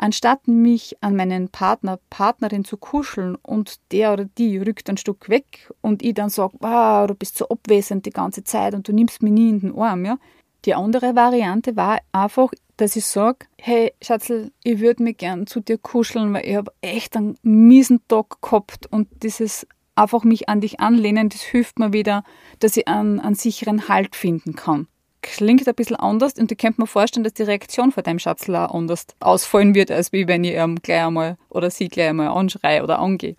Anstatt 0.00 0.46
mich 0.46 0.96
an 1.00 1.16
meinen 1.16 1.48
Partner, 1.48 1.98
Partnerin 2.08 2.64
zu 2.64 2.76
kuscheln 2.76 3.34
und 3.34 3.80
der 3.90 4.12
oder 4.12 4.26
die 4.26 4.56
rückt 4.56 4.88
ein 4.88 4.96
Stück 4.96 5.28
weg 5.28 5.72
und 5.80 6.04
ich 6.04 6.14
dann 6.14 6.30
sage, 6.30 6.54
wow, 6.60 7.08
du 7.08 7.14
bist 7.16 7.36
so 7.36 7.48
abwesend 7.48 8.06
die 8.06 8.10
ganze 8.10 8.44
Zeit 8.44 8.74
und 8.74 8.86
du 8.86 8.92
nimmst 8.92 9.24
mich 9.24 9.32
nie 9.32 9.50
in 9.50 9.58
den 9.58 9.76
Arm, 9.76 10.04
ja. 10.04 10.16
Die 10.64 10.74
andere 10.74 11.16
Variante 11.16 11.74
war 11.74 11.98
einfach, 12.12 12.52
dass 12.76 12.94
ich 12.94 13.06
sage, 13.06 13.46
hey 13.60 13.92
Schatzl, 14.00 14.52
ich 14.62 14.78
würde 14.78 15.02
mich 15.02 15.16
gern 15.16 15.48
zu 15.48 15.58
dir 15.58 15.78
kuscheln, 15.78 16.32
weil 16.32 16.46
ich 16.46 16.54
habe 16.54 16.72
echt 16.80 17.16
einen 17.16 17.36
miesen 17.42 18.00
Tag 18.06 18.40
gehabt 18.40 18.86
und 18.86 19.08
dieses 19.24 19.66
einfach 19.96 20.22
mich 20.22 20.48
an 20.48 20.60
dich 20.60 20.78
anlehnen, 20.78 21.28
das 21.28 21.40
hilft 21.40 21.80
mir 21.80 21.92
wieder, 21.92 22.22
dass 22.60 22.76
ich 22.76 22.86
einen, 22.86 23.18
einen 23.18 23.34
sicheren 23.34 23.88
Halt 23.88 24.14
finden 24.14 24.54
kann 24.54 24.86
klingt 25.22 25.66
ein 25.66 25.74
bisschen 25.74 25.96
anders 25.96 26.34
und 26.34 26.50
ich 26.52 26.58
könnte 26.58 26.80
mir 26.80 26.86
vorstellen, 26.86 27.24
dass 27.24 27.34
die 27.34 27.42
Reaktion 27.42 27.92
von 27.92 28.02
deinem 28.02 28.18
Schatzl 28.18 28.54
auch 28.54 28.74
anders 28.74 29.06
ausfallen 29.20 29.74
wird, 29.74 29.90
als 29.90 30.12
wie 30.12 30.28
wenn 30.28 30.44
ich 30.44 30.54
ihm 30.54 30.76
gleich 30.76 31.04
einmal 31.04 31.36
oder 31.48 31.70
sie 31.70 31.88
gleich 31.88 32.10
einmal 32.10 32.28
anschreie 32.28 32.82
oder 32.82 32.98
angehe. 32.98 33.36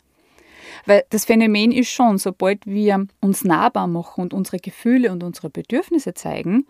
Weil 0.86 1.04
das 1.10 1.26
Phänomen 1.26 1.72
ist 1.72 1.90
schon, 1.90 2.18
sobald 2.18 2.66
wir 2.66 3.08
uns 3.22 3.44
nahbar 3.44 3.88
machen 3.88 4.22
und 4.22 4.34
unsere 4.34 4.58
Gefühle 4.58 5.12
und 5.12 5.24
unsere 5.24 5.50
Bedürfnisse 5.50 6.14
zeigen, 6.14 6.66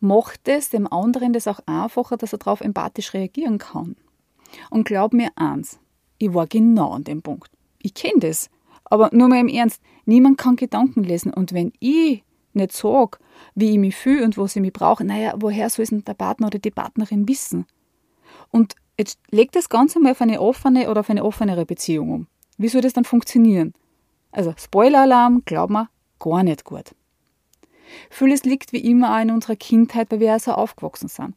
macht 0.00 0.46
es 0.48 0.70
dem 0.70 0.90
anderen 0.90 1.32
das 1.32 1.48
auch 1.48 1.60
einfacher, 1.66 2.16
dass 2.16 2.32
er 2.32 2.38
darauf 2.38 2.60
empathisch 2.60 3.14
reagieren 3.14 3.58
kann. 3.58 3.96
Und 4.70 4.84
glaub 4.84 5.12
mir 5.12 5.30
eins, 5.36 5.78
ich 6.18 6.32
war 6.32 6.46
genau 6.46 6.92
an 6.92 7.04
dem 7.04 7.22
Punkt. 7.22 7.50
Ich 7.82 7.94
kenne 7.94 8.20
das. 8.20 8.50
Aber 8.84 9.10
nur 9.12 9.28
mal 9.28 9.40
im 9.40 9.48
Ernst, 9.48 9.82
niemand 10.04 10.38
kann 10.38 10.56
Gedanken 10.56 11.02
lesen. 11.02 11.32
Und 11.32 11.52
wenn 11.52 11.72
ich 11.80 12.22
nicht 12.52 12.72
sage, 12.72 13.18
wie 13.54 13.72
ich 13.72 13.78
mich 13.78 13.96
fühle 13.96 14.24
und 14.24 14.36
was 14.38 14.56
ich 14.56 14.62
mich 14.62 14.72
brauche, 14.72 15.04
naja, 15.04 15.34
woher 15.36 15.70
soll 15.70 15.84
es 15.84 15.90
denn 15.90 16.04
der 16.04 16.14
Partner 16.14 16.48
oder 16.48 16.58
die 16.58 16.70
Partnerin 16.70 17.28
wissen? 17.28 17.66
Und 18.50 18.74
Jetzt 18.98 19.18
leg 19.30 19.52
das 19.52 19.68
Ganze 19.68 20.00
mal 20.00 20.12
auf 20.12 20.22
eine 20.22 20.40
offene 20.40 20.90
oder 20.90 21.00
auf 21.00 21.10
eine 21.10 21.24
offenere 21.24 21.66
Beziehung 21.66 22.10
um. 22.10 22.26
Wie 22.56 22.68
soll 22.68 22.80
das 22.80 22.94
dann 22.94 23.04
funktionieren? 23.04 23.74
Also 24.32 24.54
Spoiler-Alarm, 24.56 25.42
glaub 25.44 25.70
mir, 25.70 25.88
gar 26.18 26.42
nicht 26.42 26.64
gut. 26.64 26.94
Vieles 28.10 28.44
liegt 28.44 28.72
wie 28.72 28.90
immer 28.90 29.14
auch 29.14 29.20
in 29.20 29.30
unserer 29.30 29.56
Kindheit, 29.56 30.10
weil 30.10 30.20
wir 30.20 30.28
ja 30.28 30.38
so 30.38 30.52
aufgewachsen 30.52 31.08
sind. 31.08 31.34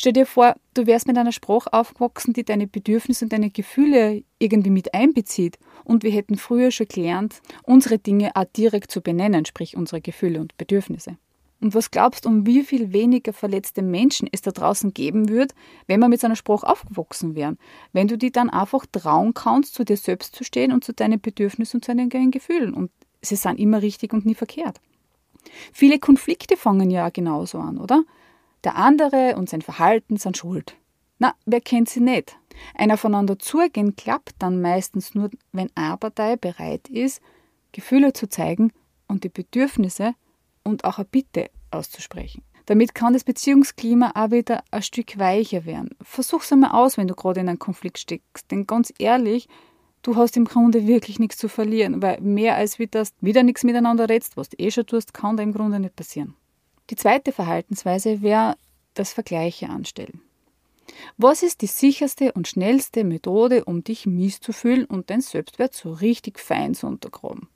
Stell 0.00 0.12
dir 0.12 0.26
vor, 0.26 0.54
du 0.74 0.86
wärst 0.86 1.08
mit 1.08 1.18
einer 1.18 1.32
Sprache 1.32 1.72
aufgewachsen, 1.72 2.32
die 2.32 2.44
deine 2.44 2.68
Bedürfnisse 2.68 3.24
und 3.24 3.32
deine 3.32 3.50
Gefühle 3.50 4.22
irgendwie 4.38 4.70
mit 4.70 4.94
einbezieht. 4.94 5.58
Und 5.82 6.04
wir 6.04 6.12
hätten 6.12 6.36
früher 6.36 6.70
schon 6.70 6.86
gelernt, 6.86 7.42
unsere 7.64 7.98
Dinge 7.98 8.30
auch 8.36 8.44
direkt 8.44 8.92
zu 8.92 9.00
benennen, 9.00 9.44
sprich 9.44 9.76
unsere 9.76 10.00
Gefühle 10.00 10.40
und 10.40 10.56
Bedürfnisse. 10.56 11.16
Und 11.60 11.74
was 11.74 11.90
glaubst 11.90 12.24
du, 12.24 12.28
um 12.28 12.46
wie 12.46 12.62
viel 12.62 12.92
weniger 12.92 13.32
verletzte 13.32 13.82
Menschen 13.82 14.28
es 14.30 14.40
da 14.40 14.52
draußen 14.52 14.94
geben 14.94 15.28
wird, 15.28 15.52
wenn 15.88 15.98
wir 15.98 16.06
mit 16.06 16.20
so 16.20 16.28
einer 16.28 16.36
Sprache 16.36 16.68
aufgewachsen 16.68 17.34
wären? 17.34 17.58
Wenn 17.92 18.06
du 18.06 18.16
dir 18.16 18.30
dann 18.30 18.50
einfach 18.50 18.86
trauen 18.86 19.34
kannst, 19.34 19.74
zu 19.74 19.84
dir 19.84 19.96
selbst 19.96 20.36
zu 20.36 20.44
stehen 20.44 20.70
und 20.70 20.84
zu 20.84 20.92
deinen 20.92 21.20
Bedürfnissen 21.20 21.78
und 21.78 21.84
zu 21.84 21.92
deinen 21.92 22.30
Gefühlen. 22.30 22.72
Und 22.72 22.92
sie 23.20 23.34
sind 23.34 23.58
immer 23.58 23.82
richtig 23.82 24.12
und 24.12 24.26
nie 24.26 24.36
verkehrt. 24.36 24.80
Viele 25.72 25.98
Konflikte 25.98 26.56
fangen 26.56 26.88
ja 26.88 27.08
genauso 27.08 27.58
an, 27.58 27.78
oder? 27.78 28.04
Der 28.64 28.76
andere 28.76 29.36
und 29.36 29.48
sein 29.48 29.62
Verhalten 29.62 30.16
sind 30.16 30.36
schuld. 30.36 30.76
Na, 31.18 31.34
wer 31.46 31.60
kennt 31.60 31.88
sie 31.88 32.00
nicht? 32.00 32.36
Ein 32.74 32.90
Aufeinander 32.90 33.38
zugehen 33.38 33.96
klappt 33.96 34.34
dann 34.38 34.60
meistens 34.60 35.14
nur, 35.14 35.30
wenn 35.52 35.70
eine 35.74 35.96
Partei 35.96 36.36
bereit 36.36 36.88
ist, 36.88 37.20
Gefühle 37.72 38.12
zu 38.12 38.28
zeigen 38.28 38.72
und 39.06 39.24
die 39.24 39.28
Bedürfnisse 39.28 40.14
und 40.64 40.84
auch 40.84 40.98
eine 40.98 41.06
Bitte 41.06 41.50
auszusprechen. 41.70 42.42
Damit 42.66 42.94
kann 42.94 43.14
das 43.14 43.24
Beziehungsklima 43.24 44.12
auch 44.14 44.30
wieder 44.30 44.62
ein 44.70 44.82
Stück 44.82 45.18
weicher 45.18 45.64
werden. 45.64 45.90
Versuch's 46.02 46.52
einmal 46.52 46.72
aus, 46.72 46.98
wenn 46.98 47.08
du 47.08 47.14
gerade 47.14 47.40
in 47.40 47.48
einem 47.48 47.58
Konflikt 47.58 47.98
steckst. 47.98 48.50
Denn 48.50 48.66
ganz 48.66 48.92
ehrlich, 48.98 49.48
du 50.02 50.16
hast 50.16 50.36
im 50.36 50.44
Grunde 50.44 50.86
wirklich 50.86 51.18
nichts 51.18 51.38
zu 51.38 51.48
verlieren, 51.48 52.02
weil 52.02 52.20
mehr 52.20 52.56
als 52.56 52.78
wie 52.78 52.86
das 52.86 53.14
wieder 53.20 53.42
nichts 53.42 53.64
miteinander 53.64 54.08
redst, 54.08 54.36
was 54.36 54.50
du 54.50 54.58
eh 54.58 54.70
schon 54.70 54.84
tust, 54.84 55.14
kann 55.14 55.38
da 55.38 55.42
im 55.42 55.54
Grunde 55.54 55.80
nicht 55.80 55.96
passieren. 55.96 56.34
Die 56.90 56.96
zweite 56.96 57.32
Verhaltensweise 57.32 58.22
wäre 58.22 58.56
das 58.94 59.12
Vergleiche 59.12 59.68
anstellen. 59.68 60.20
Was 61.16 61.42
ist 61.42 61.60
die 61.60 61.66
sicherste 61.66 62.32
und 62.32 62.48
schnellste 62.48 63.04
Methode, 63.04 63.64
um 63.64 63.84
dich 63.84 64.06
mies 64.06 64.40
zu 64.40 64.52
fühlen 64.52 64.84
und 64.84 65.10
dein 65.10 65.20
Selbstwert 65.20 65.74
so 65.74 65.92
richtig 65.92 66.38
fein 66.38 66.74
zu 66.74 66.86
untergraben? 66.86 67.48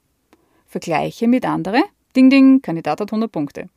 Vergleiche 0.67 1.27
mit 1.27 1.45
anderen. 1.45 1.83
Ding, 2.15 2.29
ding, 2.29 2.61
Kandidat 2.61 3.01
hat 3.01 3.11
100 3.11 3.31
Punkte. 3.31 3.69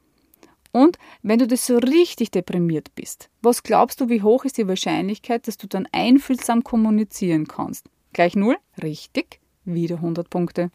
Und 0.73 0.99
wenn 1.23 1.39
du 1.39 1.47
das 1.47 1.67
so 1.67 1.79
richtig 1.79 2.31
deprimiert 2.31 2.95
bist, 2.95 3.31
was 3.41 3.63
glaubst 3.63 4.01
du, 4.01 4.11
wie 4.11 4.23
hoch 4.23 4.45
ist 4.45 4.59
die 4.59 4.69
Wahrscheinlichkeit, 4.69 5.49
dass 5.49 5.57
du 5.57 5.67
dann 5.67 5.89
einfühlsam 5.91 6.65
kommunizieren 6.65 7.49
kannst? 7.49 7.89
Gleich 8.13 8.37
null? 8.37 8.59
Richtig, 8.83 9.41
wieder 9.65 9.97
100 9.97 10.29
Punkte. 10.29 10.71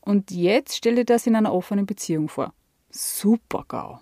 Und 0.00 0.32
jetzt 0.32 0.76
stell 0.76 0.96
dir 0.96 1.04
das 1.04 1.26
in 1.28 1.36
einer 1.36 1.52
offenen 1.52 1.86
Beziehung 1.86 2.28
vor. 2.28 2.52
Super 2.90 3.64
GAU. 3.68 4.00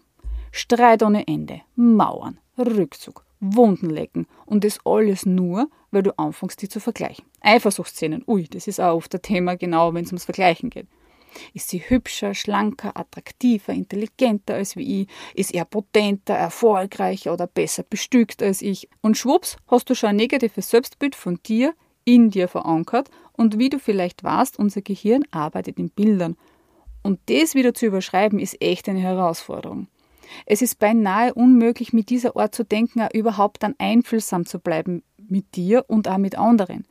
Streit 0.57 1.03
ohne 1.03 1.29
Ende, 1.29 1.61
Mauern, 1.75 2.41
Rückzug, 2.57 3.27
Wunden 3.41 3.91
lecken 3.91 4.27
und 4.47 4.65
das 4.65 4.79
alles 4.87 5.27
nur, 5.27 5.69
weil 5.91 6.03
du 6.03 6.19
anfängst, 6.19 6.63
die 6.63 6.69
zu 6.71 6.81
vergleichen. 6.81 7.27
Eifersuchtsszenen, 7.43 8.25
ui, 8.27 8.45
das 8.49 8.67
ist 8.67 8.81
auch 8.81 8.97
oft 8.97 9.15
ein 9.15 9.21
Thema, 9.21 9.57
genau 9.57 9.93
wenn 9.93 10.05
es 10.05 10.13
ums 10.13 10.25
Vergleichen 10.25 10.71
geht. 10.71 10.87
Ist 11.53 11.69
sie 11.69 11.81
hübscher, 11.81 12.33
schlanker, 12.33 12.97
attraktiver, 12.97 13.75
intelligenter 13.75 14.55
als 14.55 14.77
wie 14.77 15.03
ich? 15.03 15.09
Ist 15.35 15.53
er 15.53 15.67
potenter, 15.67 16.33
erfolgreicher 16.33 17.35
oder 17.35 17.47
besser 17.47 17.83
bestückt 17.83 18.43
als 18.43 18.63
ich? 18.63 18.89
Und 19.03 19.19
schwupps, 19.19 19.59
hast 19.67 19.91
du 19.91 19.95
schon 19.95 20.09
ein 20.09 20.17
negatives 20.17 20.71
Selbstbild 20.71 21.15
von 21.17 21.39
dir 21.45 21.75
in 22.07 22.31
dir 22.31 22.49
verankert 22.49 23.11
und 23.35 23.59
wie 23.59 23.69
du 23.69 23.79
vielleicht 23.79 24.25
weißt, 24.25 24.59
unser 24.59 24.81
Gehirn 24.81 25.25
arbeitet 25.33 25.79
in 25.79 25.91
Bildern. 25.91 26.39
Und 27.03 27.21
das 27.27 27.55
wieder 27.55 27.75
zu 27.75 27.85
überschreiben, 27.85 28.39
ist 28.39 28.63
echt 28.63 28.89
eine 28.89 29.01
Herausforderung. 29.01 29.89
Es 30.45 30.63
ist 30.63 30.79
beinahe 30.79 31.35
unmöglich, 31.35 31.93
mit 31.93 32.11
dieser 32.11 32.37
Art 32.37 32.55
zu 32.55 32.65
denken, 32.65 33.03
auch 33.03 33.13
überhaupt 33.13 33.63
dann 33.63 33.75
einfühlsam 33.79 34.47
zu 34.47 34.59
bleiben 34.59 35.03
mit 35.17 35.57
dir 35.57 35.85
und 35.89 36.09
auch 36.09 36.19
mit 36.19 36.37
anderen. 36.37 36.87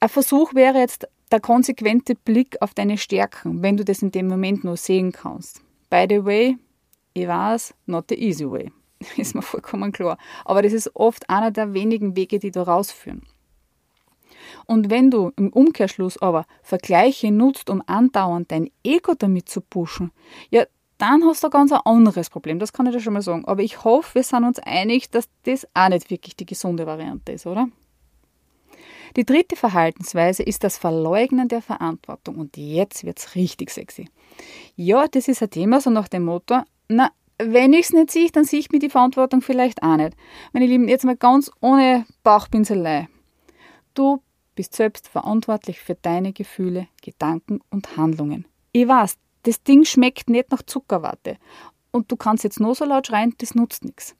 Ein 0.00 0.08
Versuch 0.08 0.54
wäre 0.54 0.78
jetzt 0.78 1.08
der 1.30 1.40
konsequente 1.40 2.14
Blick 2.14 2.60
auf 2.60 2.74
deine 2.74 2.98
Stärken, 2.98 3.62
wenn 3.62 3.76
du 3.76 3.84
das 3.84 4.02
in 4.02 4.10
dem 4.10 4.28
Moment 4.28 4.64
nur 4.64 4.76
sehen 4.76 5.12
kannst. 5.12 5.62
By 5.90 6.06
the 6.08 6.24
way, 6.24 6.56
ich 7.14 7.26
weiß, 7.26 7.74
not 7.86 8.06
the 8.08 8.16
easy 8.16 8.50
way. 8.50 8.70
Ist 9.16 9.34
mir 9.34 9.42
vollkommen 9.42 9.92
klar. 9.92 10.18
Aber 10.44 10.62
das 10.62 10.72
ist 10.72 10.94
oft 10.94 11.28
einer 11.28 11.50
der 11.50 11.74
wenigen 11.74 12.16
Wege, 12.16 12.38
die 12.38 12.50
da 12.50 12.62
rausführen. 12.62 13.22
Und 14.66 14.90
wenn 14.90 15.10
du 15.10 15.32
im 15.36 15.52
Umkehrschluss 15.52 16.20
aber 16.20 16.46
Vergleiche 16.62 17.30
nutzt, 17.30 17.70
um 17.70 17.82
andauernd 17.86 18.50
dein 18.50 18.70
Ego 18.84 19.14
damit 19.14 19.48
zu 19.48 19.60
pushen, 19.60 20.12
ja, 20.50 20.64
dann 21.02 21.24
hast 21.24 21.42
du 21.42 21.48
ein 21.48 21.50
ganz 21.50 21.72
anderes 21.72 22.30
Problem, 22.30 22.60
das 22.60 22.72
kann 22.72 22.86
ich 22.86 22.92
dir 22.92 23.00
schon 23.00 23.14
mal 23.14 23.22
sagen. 23.22 23.44
Aber 23.46 23.60
ich 23.62 23.82
hoffe, 23.82 24.14
wir 24.14 24.22
sind 24.22 24.44
uns 24.44 24.60
einig, 24.60 25.10
dass 25.10 25.28
das 25.42 25.66
auch 25.74 25.88
nicht 25.88 26.10
wirklich 26.10 26.36
die 26.36 26.46
gesunde 26.46 26.86
Variante 26.86 27.32
ist, 27.32 27.44
oder? 27.44 27.68
Die 29.16 29.24
dritte 29.24 29.56
Verhaltensweise 29.56 30.44
ist 30.44 30.62
das 30.62 30.78
Verleugnen 30.78 31.48
der 31.48 31.60
Verantwortung. 31.60 32.36
Und 32.36 32.56
jetzt 32.56 33.04
wird 33.04 33.18
es 33.18 33.34
richtig 33.34 33.70
sexy. 33.70 34.08
Ja, 34.76 35.08
das 35.08 35.26
ist 35.26 35.42
ein 35.42 35.50
Thema 35.50 35.80
so 35.80 35.90
nach 35.90 36.06
dem 36.06 36.24
Motto, 36.24 36.60
na, 36.88 37.10
wenn 37.36 37.72
ich 37.72 37.86
es 37.86 37.92
nicht 37.92 38.12
sehe, 38.12 38.30
dann 38.30 38.44
sehe 38.44 38.60
ich 38.60 38.70
mir 38.70 38.78
die 38.78 38.88
Verantwortung 38.88 39.42
vielleicht 39.42 39.82
auch 39.82 39.96
nicht. 39.96 40.16
Meine 40.52 40.66
Lieben, 40.66 40.88
jetzt 40.88 41.04
mal 41.04 41.16
ganz 41.16 41.50
ohne 41.60 42.06
Bauchpinselei. 42.22 43.08
Du 43.94 44.22
bist 44.54 44.74
selbst 44.74 45.08
verantwortlich 45.08 45.80
für 45.80 45.96
deine 45.96 46.32
Gefühle, 46.32 46.86
Gedanken 47.02 47.60
und 47.70 47.96
Handlungen. 47.96 48.46
Ich 48.70 48.86
weiß, 48.86 49.16
das 49.42 49.62
Ding 49.62 49.84
schmeckt 49.84 50.30
nicht 50.30 50.50
nach 50.50 50.62
Zuckerwatte. 50.62 51.36
Und 51.90 52.10
du 52.10 52.16
kannst 52.16 52.44
jetzt 52.44 52.60
nur 52.60 52.74
so 52.74 52.84
laut 52.84 53.06
schreien, 53.06 53.34
das 53.38 53.54
nutzt 53.54 53.84
nichts. 53.84 54.14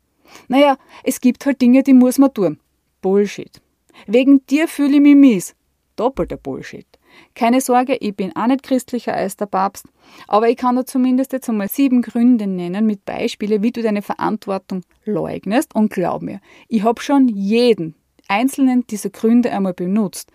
Naja, 0.48 0.76
es 1.04 1.20
gibt 1.20 1.44
halt 1.46 1.60
Dinge, 1.60 1.82
die 1.82 1.94
muss 1.94 2.18
man 2.18 2.32
tun. 2.32 2.58
Bullshit. 3.00 3.60
Wegen 4.06 4.44
dir 4.46 4.68
fühle 4.68 4.96
ich 4.96 5.00
mich 5.00 5.16
mies. 5.16 5.54
Doppelter 5.96 6.36
Bullshit. 6.36 6.86
Keine 7.34 7.60
Sorge, 7.60 7.96
ich 7.96 8.16
bin 8.16 8.34
auch 8.34 8.46
nicht 8.46 8.62
christlicher 8.62 9.14
als 9.14 9.36
der 9.36 9.46
Papst, 9.46 9.86
aber 10.28 10.48
ich 10.48 10.56
kann 10.56 10.76
dir 10.76 10.86
zumindest 10.86 11.32
jetzt 11.32 11.48
einmal 11.48 11.68
sieben 11.68 12.00
Gründe 12.00 12.46
nennen 12.46 12.86
mit 12.86 13.04
Beispielen, 13.04 13.62
wie 13.62 13.72
du 13.72 13.82
deine 13.82 14.00
Verantwortung 14.00 14.82
leugnest. 15.04 15.74
Und 15.74 15.92
glaub 15.92 16.22
mir, 16.22 16.40
ich 16.68 16.82
habe 16.82 17.02
schon 17.02 17.28
jeden 17.28 17.94
einzelnen 18.28 18.86
dieser 18.86 19.10
Gründe 19.10 19.52
einmal 19.52 19.74
benutzt. 19.74 20.30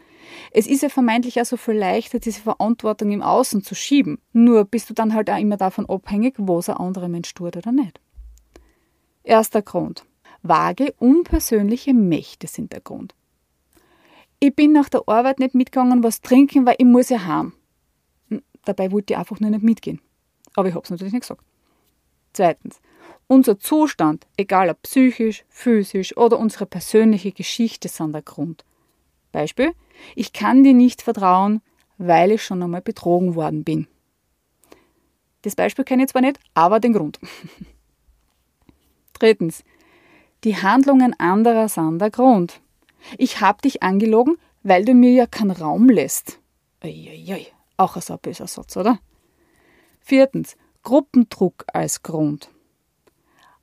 Es 0.52 0.68
ist 0.68 0.84
ja 0.84 0.90
vermeintlich 0.90 1.40
auch 1.42 1.46
so 1.46 1.58
viel 1.58 1.76
leichter, 1.76 2.20
diese 2.20 2.42
Verantwortung 2.42 3.12
im 3.12 3.22
Außen 3.22 3.64
zu 3.64 3.76
schieben. 3.76 4.20
Nur 4.34 4.66
bist 4.66 4.90
du 4.90 4.94
dann 4.94 5.14
halt 5.14 5.30
auch 5.30 5.38
immer 5.38 5.58
davon 5.58 5.88
abhängig, 5.88 6.36
was 6.38 6.70
ein 6.70 6.78
anderer 6.78 7.08
Mensch 7.08 7.34
tut 7.34 7.58
oder 7.58 7.72
nicht. 7.72 8.00
Erster 9.24 9.62
Grund. 9.62 10.06
Vage, 10.42 10.94
unpersönliche 11.00 11.94
Mächte 11.94 12.48
sind 12.48 12.72
der 12.72 12.82
Grund. 12.82 13.14
Ich 14.40 14.56
bin 14.56 14.72
nach 14.72 14.90
der 14.90 15.02
Arbeit 15.08 15.40
nicht 15.40 15.56
mitgegangen, 15.56 16.04
was 16.04 16.22
trinken, 16.22 16.66
weil 16.66 16.76
ich 16.78 16.86
muss 16.86 17.10
ja 17.10 17.26
heim. 17.26 17.54
Hm, 18.30 18.44
dabei 18.66 18.92
wollte 18.92 19.14
ich 19.14 19.18
einfach 19.18 19.40
nur 19.40 19.50
nicht 19.50 19.64
mitgehen. 19.64 20.00
Aber 20.56 20.70
ich 20.70 20.76
habe 20.76 20.84
es 20.84 20.92
natürlich 20.92 21.14
nicht 21.14 21.22
gesagt. 21.22 21.44
Zweitens. 22.34 22.80
Unser 23.30 23.60
Zustand, 23.60 24.26
egal 24.38 24.70
ob 24.70 24.82
psychisch, 24.84 25.44
physisch 25.50 26.16
oder 26.16 26.40
unsere 26.40 26.66
persönliche 26.66 27.32
Geschichte, 27.32 27.90
sind 27.90 28.14
der 28.14 28.22
Grund. 28.22 28.64
Beispiel, 29.32 29.74
ich 30.16 30.34
kann 30.34 30.64
dir 30.64 30.74
nicht 30.74 31.02
vertrauen, 31.02 31.62
weil 31.98 32.32
ich 32.32 32.44
schon 32.44 32.62
einmal 32.62 32.82
betrogen 32.82 33.36
worden 33.36 33.64
bin. 33.64 33.88
Das 35.42 35.56
Beispiel 35.56 35.86
kenne 35.86 36.04
ich 36.04 36.10
zwar 36.10 36.22
nicht, 36.22 36.40
aber 36.54 36.80
den 36.80 36.94
Grund. 36.94 37.20
Drittens, 39.14 39.64
die 40.44 40.58
Handlungen 40.58 41.18
anderer 41.20 41.70
sind 41.70 42.00
der 42.00 42.12
Grund. 42.12 42.62
Ich 43.18 43.42
habe 43.42 43.62
dich 43.62 43.82
angelogen, 43.84 44.38
weil 44.64 44.86
du 44.86 44.94
mir 44.94 45.12
ja 45.12 45.26
keinen 45.26 45.52
Raum 45.52 45.90
lässt. 45.90 46.40
Eieiei, 46.82 47.48
auch 47.78 47.96
ein 47.96 48.02
so 48.02 48.18
böser 48.18 48.48
Satz, 48.48 48.78
oder? 48.78 49.00
Viertens, 50.00 50.56
Gruppendruck 50.84 51.66
als 51.74 52.04
Grund. 52.04 52.50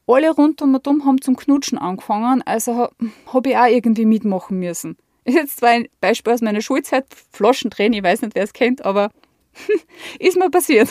Alle 0.07 0.31
rund 0.31 0.61
um 0.61 0.75
und 0.75 0.87
um 0.87 1.05
haben 1.07 1.23
zum 1.23 1.37
Knutschen 1.37 1.79
angefangen, 1.79 2.43
also 2.43 2.91
habe 3.33 3.49
ich 3.49 3.57
auch 3.57 3.67
irgendwie 3.67 4.05
mitmachen 4.05 4.59
müssen. 4.59 4.99
Ist 5.25 5.35
jetzt 5.35 5.57
zwar 5.59 5.71
ein 5.71 5.89
Beispiel 6.01 6.33
aus 6.33 6.43
meiner 6.43 6.61
Schulzeit, 6.61 7.07
Flaschendrehen, 7.33 7.93
ich 7.93 8.03
weiß 8.03 8.23
nicht, 8.23 8.35
wer 8.35 8.45
es 8.45 8.53
kennt, 8.53 8.85
aber 8.85 9.11
ist 10.19 10.37
mir 10.37 10.51
passiert. 10.51 10.89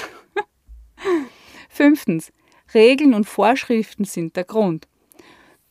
Fünftens, 1.70 2.32
Regeln 2.74 3.14
und 3.14 3.26
Vorschriften 3.26 4.06
sind 4.06 4.36
der 4.36 4.44
Grund. 4.44 4.88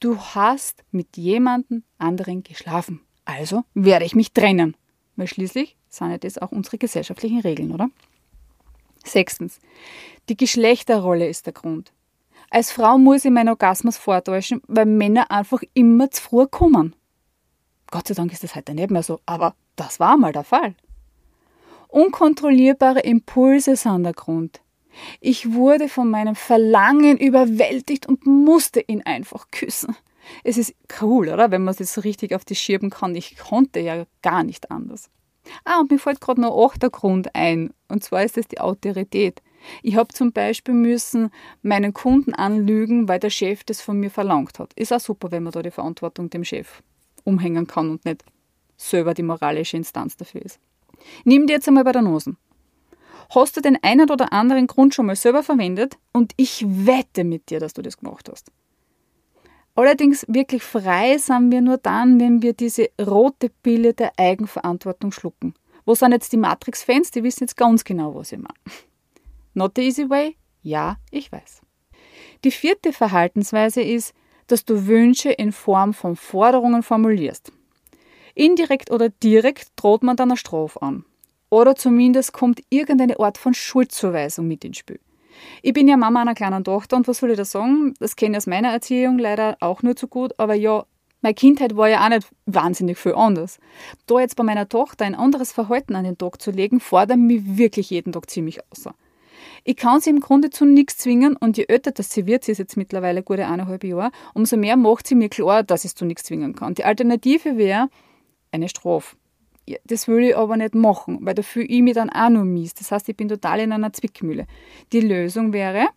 Du 0.00 0.19
hast 0.19 0.83
mit 0.90 1.16
jemandem 1.16 1.85
anderen 1.99 2.42
geschlafen. 2.42 3.00
Also 3.25 3.62
werde 3.75 4.04
ich 4.04 4.14
mich 4.14 4.33
trennen. 4.33 4.76
Weil 5.16 5.26
schließlich 5.26 5.76
sind 5.88 6.11
ja 6.11 6.19
das 6.19 6.38
auch 6.38 6.52
unsere 6.52 6.78
gesellschaftlichen 6.78 7.40
Regeln, 7.40 7.73
oder? 7.73 7.88
Sechstens. 9.04 9.61
Die 10.28 10.37
Geschlechterrolle 10.37 11.28
ist 11.28 11.47
der 11.47 11.52
Grund. 11.52 11.92
Als 12.50 12.73
Frau 12.73 12.99
muss 12.99 13.25
ich 13.25 13.31
meinen 13.31 13.49
Orgasmus 13.49 13.97
vortäuschen, 13.97 14.61
weil 14.66 14.87
Männer 14.87 15.31
einfach 15.31 15.62
immer 15.75 16.11
zu 16.11 16.23
früh 16.23 16.47
kommen. 16.47 16.95
Gott 17.93 18.09
sei 18.09 18.15
Dank 18.15 18.33
ist 18.33 18.43
das 18.43 18.55
heute 18.55 18.75
nicht 18.75 18.91
mehr 18.91 19.03
so, 19.03 19.21
aber 19.27 19.55
das 19.77 20.01
war 20.01 20.17
mal 20.17 20.33
der 20.33 20.45
Fall. 20.45 20.75
Unkontrollierbare 21.89 23.01
Impulse 23.01 23.77
sind 23.77 24.05
der 24.05 24.15
Grund. 24.15 24.63
Ich 25.21 25.53
wurde 25.53 25.91
von 25.91 26.09
meinem 26.09 26.35
Verlangen 26.35 27.19
überwältigt 27.19 28.07
und 28.07 28.27
musste 28.27 28.81
ihn 28.81 29.03
einfach 29.03 29.51
küssen. 29.51 29.95
Es 30.43 30.57
ist 30.57 30.75
cool, 31.03 31.29
oder? 31.29 31.51
Wenn 31.51 31.65
man 31.65 31.75
es 31.79 31.93
so 31.93 32.01
richtig 32.01 32.35
auf 32.35 32.47
die 32.47 32.55
schieben 32.55 32.89
kann. 32.89 33.15
Ich 33.15 33.37
konnte 33.37 33.81
ja 33.81 34.05
gar 34.23 34.43
nicht 34.43 34.71
anders. 34.71 35.11
Ah, 35.65 35.81
und 35.81 35.91
mir 35.91 35.99
fällt 35.99 36.23
gerade 36.23 36.41
noch 36.41 36.53
auch 36.53 36.79
der 36.79 36.89
Grund 36.91 37.35
ein. 37.35 37.75
Und 37.89 38.03
zwar 38.03 38.25
ist 38.25 38.39
es 38.39 38.49
die 38.49 38.61
Autorität. 38.61 39.43
Ich 39.83 39.97
habe 39.97 40.15
zum 40.15 40.33
Beispiel 40.33 40.73
müssen 40.73 41.31
meinen 41.61 41.93
Kunden 41.93 42.33
anlügen, 42.33 43.07
weil 43.07 43.19
der 43.19 43.31
Chef 43.31 43.65
das 43.65 43.83
von 43.83 44.01
mir 44.01 44.11
verlangt 44.11 44.59
hat. 44.59 44.73
Ist 44.75 44.95
auch 44.95 45.01
super, 45.01 45.31
wenn 45.31 45.43
man 45.43 45.53
da 45.53 45.61
die 45.61 45.71
Verantwortung 45.71 46.31
dem 46.31 46.45
Chef 46.45 46.83
umhängen 47.25 47.67
kann 47.67 47.91
und 47.91 48.05
nicht 48.05 48.25
selber 48.76 49.14
die 49.14 49.23
moralische 49.23 49.76
Instanz 49.76 50.17
dafür 50.17 50.43
ist. 50.43 50.59
Nimm 51.25 51.47
dir 51.47 51.55
jetzt 51.55 51.69
einmal 51.69 51.85
bei 51.85 51.93
der 51.93 52.02
Nase. 52.02 52.37
Hast 53.35 53.57
du 53.57 53.61
den 53.61 53.83
einen 53.83 54.11
oder 54.11 54.33
anderen 54.33 54.67
Grund 54.67 54.95
schon 54.95 55.07
mal 55.07 55.17
selber 55.17 55.43
verwendet? 55.43 55.97
Und 56.12 56.33
ich 56.37 56.64
wette 56.67 57.25
mit 57.25 57.50
dir, 57.50 57.61
dass 57.61 57.73
du 57.73 57.83
das 57.83 57.97
gemacht 57.97 58.29
hast. 58.31 58.52
Allerdings 59.75 60.26
wirklich 60.29 60.62
frei 60.62 61.17
sind 61.17 61.50
wir 61.50 61.62
nur 61.62 61.79
dann, 61.79 62.21
wenn 62.21 62.43
wir 62.43 62.52
diese 62.52 62.91
rote 63.00 63.49
Pille 63.49 63.95
der 63.95 64.12
Eigenverantwortung 64.19 65.12
schlucken. 65.12 65.55
Wo 65.87 65.95
sind 65.95 66.12
jetzt 66.12 66.33
die 66.33 66.37
Matrix-Fans? 66.37 67.11
Die 67.11 67.23
wissen 67.23 67.45
jetzt 67.45 67.57
ganz 67.57 67.83
genau, 67.83 68.14
was 68.14 68.33
ich 68.33 68.38
meine. 68.38 68.55
Not 69.55 69.73
the 69.76 69.83
easy 69.83 70.09
way? 70.09 70.37
Ja, 70.62 70.97
ich 71.11 71.33
weiß. 71.33 71.62
Die 72.45 72.50
vierte 72.50 72.93
Verhaltensweise 72.93 73.81
ist, 73.81 74.14
dass 74.53 74.67
du 74.67 74.87
Wünsche 74.87 75.31
in 75.31 75.51
Form 75.51 75.95
von 75.95 76.15
Forderungen 76.15 76.83
formulierst. 76.83 77.51
Indirekt 78.35 78.91
oder 78.91 79.09
direkt 79.09 79.69
droht 79.77 80.03
man 80.03 80.17
dann 80.17 80.31
eine 80.31 80.37
Strafe 80.37 80.81
an. 80.83 81.07
Oder 81.49 81.75
zumindest 81.75 82.33
kommt 82.33 82.61
irgendeine 82.69 83.19
Art 83.19 83.39
von 83.39 83.55
Schuldzuweisung 83.55 84.47
mit 84.47 84.65
ins 84.65 84.77
Spiel. 84.77 85.01
Ich 85.63 85.73
bin 85.73 85.89
ja 85.89 85.97
Mama 85.97 86.21
einer 86.21 86.35
kleinen 86.35 86.65
Tochter 86.65 86.97
und 86.97 87.09
was 87.09 87.19
soll 87.19 87.31
ich 87.31 87.37
da 87.39 87.47
sagen? 87.47 87.95
Das 87.99 88.15
kenne 88.15 88.33
ich 88.33 88.39
aus 88.39 88.47
meiner 88.47 88.71
Erziehung 88.73 89.19
leider 89.19 89.57
auch 89.61 89.83
nur 89.83 89.97
zu 89.97 90.07
gut, 90.07 90.33
aber 90.39 90.55
ja, 90.55 90.85
meine 91.23 91.35
Kindheit 91.35 91.77
war 91.77 91.89
ja 91.89 92.05
auch 92.05 92.11
nicht 92.11 92.29
wahnsinnig 92.45 92.99
viel 92.99 93.15
anders. 93.15 93.59
Da 94.07 94.21
jetzt 94.21 94.37
bei 94.37 94.45
meiner 94.45 94.69
Tochter 94.69 95.07
ein 95.07 95.15
anderes 95.15 95.53
Verhalten 95.53 95.95
an 95.95 96.05
den 96.05 96.19
Tag 96.19 96.43
zu 96.43 96.51
legen, 96.51 96.81
fordert 96.81 97.19
mich 97.19 97.57
wirklich 97.57 97.89
jeden 97.91 98.13
Tag 98.13 98.29
ziemlich 98.29 98.61
außer. 98.71 98.95
Ich 99.64 99.76
kann 99.76 100.00
sie 100.00 100.11
im 100.11 100.21
Grunde 100.21 100.50
zu 100.50 100.64
nichts 100.64 100.99
zwingen 100.99 101.37
und 101.37 101.57
je 101.57 101.66
älter 101.69 101.92
das 101.92 102.11
sie 102.12 102.26
wird, 102.26 102.45
sie 102.45 102.52
ist 102.52 102.59
jetzt 102.59 102.76
mittlerweile 102.76 103.23
gute 103.23 103.47
eineinhalb 103.47 103.85
Jahre, 103.85 104.11
umso 104.35 104.57
mehr 104.57 104.76
macht 104.76 105.07
sie 105.07 105.14
mir 105.14 105.28
klar, 105.28 105.62
dass 105.62 105.85
ich 105.85 105.90
es 105.90 105.95
zu 105.95 106.04
nichts 106.04 106.25
zwingen 106.25 106.54
kann. 106.54 106.75
Die 106.75 106.85
Alternative 106.85 107.57
wäre 107.57 107.88
eine 108.50 108.69
Strafe 108.69 109.16
das 109.85 110.09
will 110.09 110.25
ich 110.25 110.37
aber 110.37 110.57
nicht 110.57 110.75
machen, 110.75 111.19
weil 111.23 111.35
da 111.35 111.42
fühle 111.42 111.66
ich 111.66 111.83
mich 111.83 111.95
dann 111.95 112.11
auch 112.11 112.28
nur 112.28 112.45
mies. 112.45 112.75
Das 112.75 112.90
heißt, 112.90 113.09
ich 113.09 113.16
bin 113.16 113.28
total 113.28 113.61
in 113.61 113.73
einer 113.73 113.92
Zwickmühle. 113.92 114.47
Die 114.92 115.00
Lösung 115.00 115.52
wäre 115.52 115.88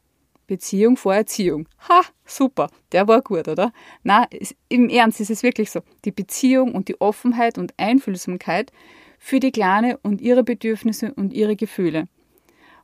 Beziehung 0.47 0.97
vor 0.97 1.15
Erziehung. 1.15 1.67
Ha, 1.89 2.01
super, 2.25 2.69
der 2.91 3.07
war 3.07 3.21
gut, 3.21 3.47
oder? 3.47 3.71
Na, 4.03 4.27
im 4.69 4.89
Ernst 4.89 5.19
ist 5.19 5.31
es 5.31 5.41
wirklich 5.41 5.71
so. 5.71 5.81
Die 6.05 6.11
Beziehung 6.11 6.75
und 6.75 6.87
die 6.87 7.01
Offenheit 7.01 7.57
und 7.57 7.73
Einfühlsamkeit 7.77 8.71
für 9.17 9.39
die 9.39 9.51
Kleine 9.51 9.97
und 10.03 10.21
ihre 10.21 10.43
Bedürfnisse 10.43 11.13
und 11.15 11.33
ihre 11.33 11.55
Gefühle. 11.55 12.07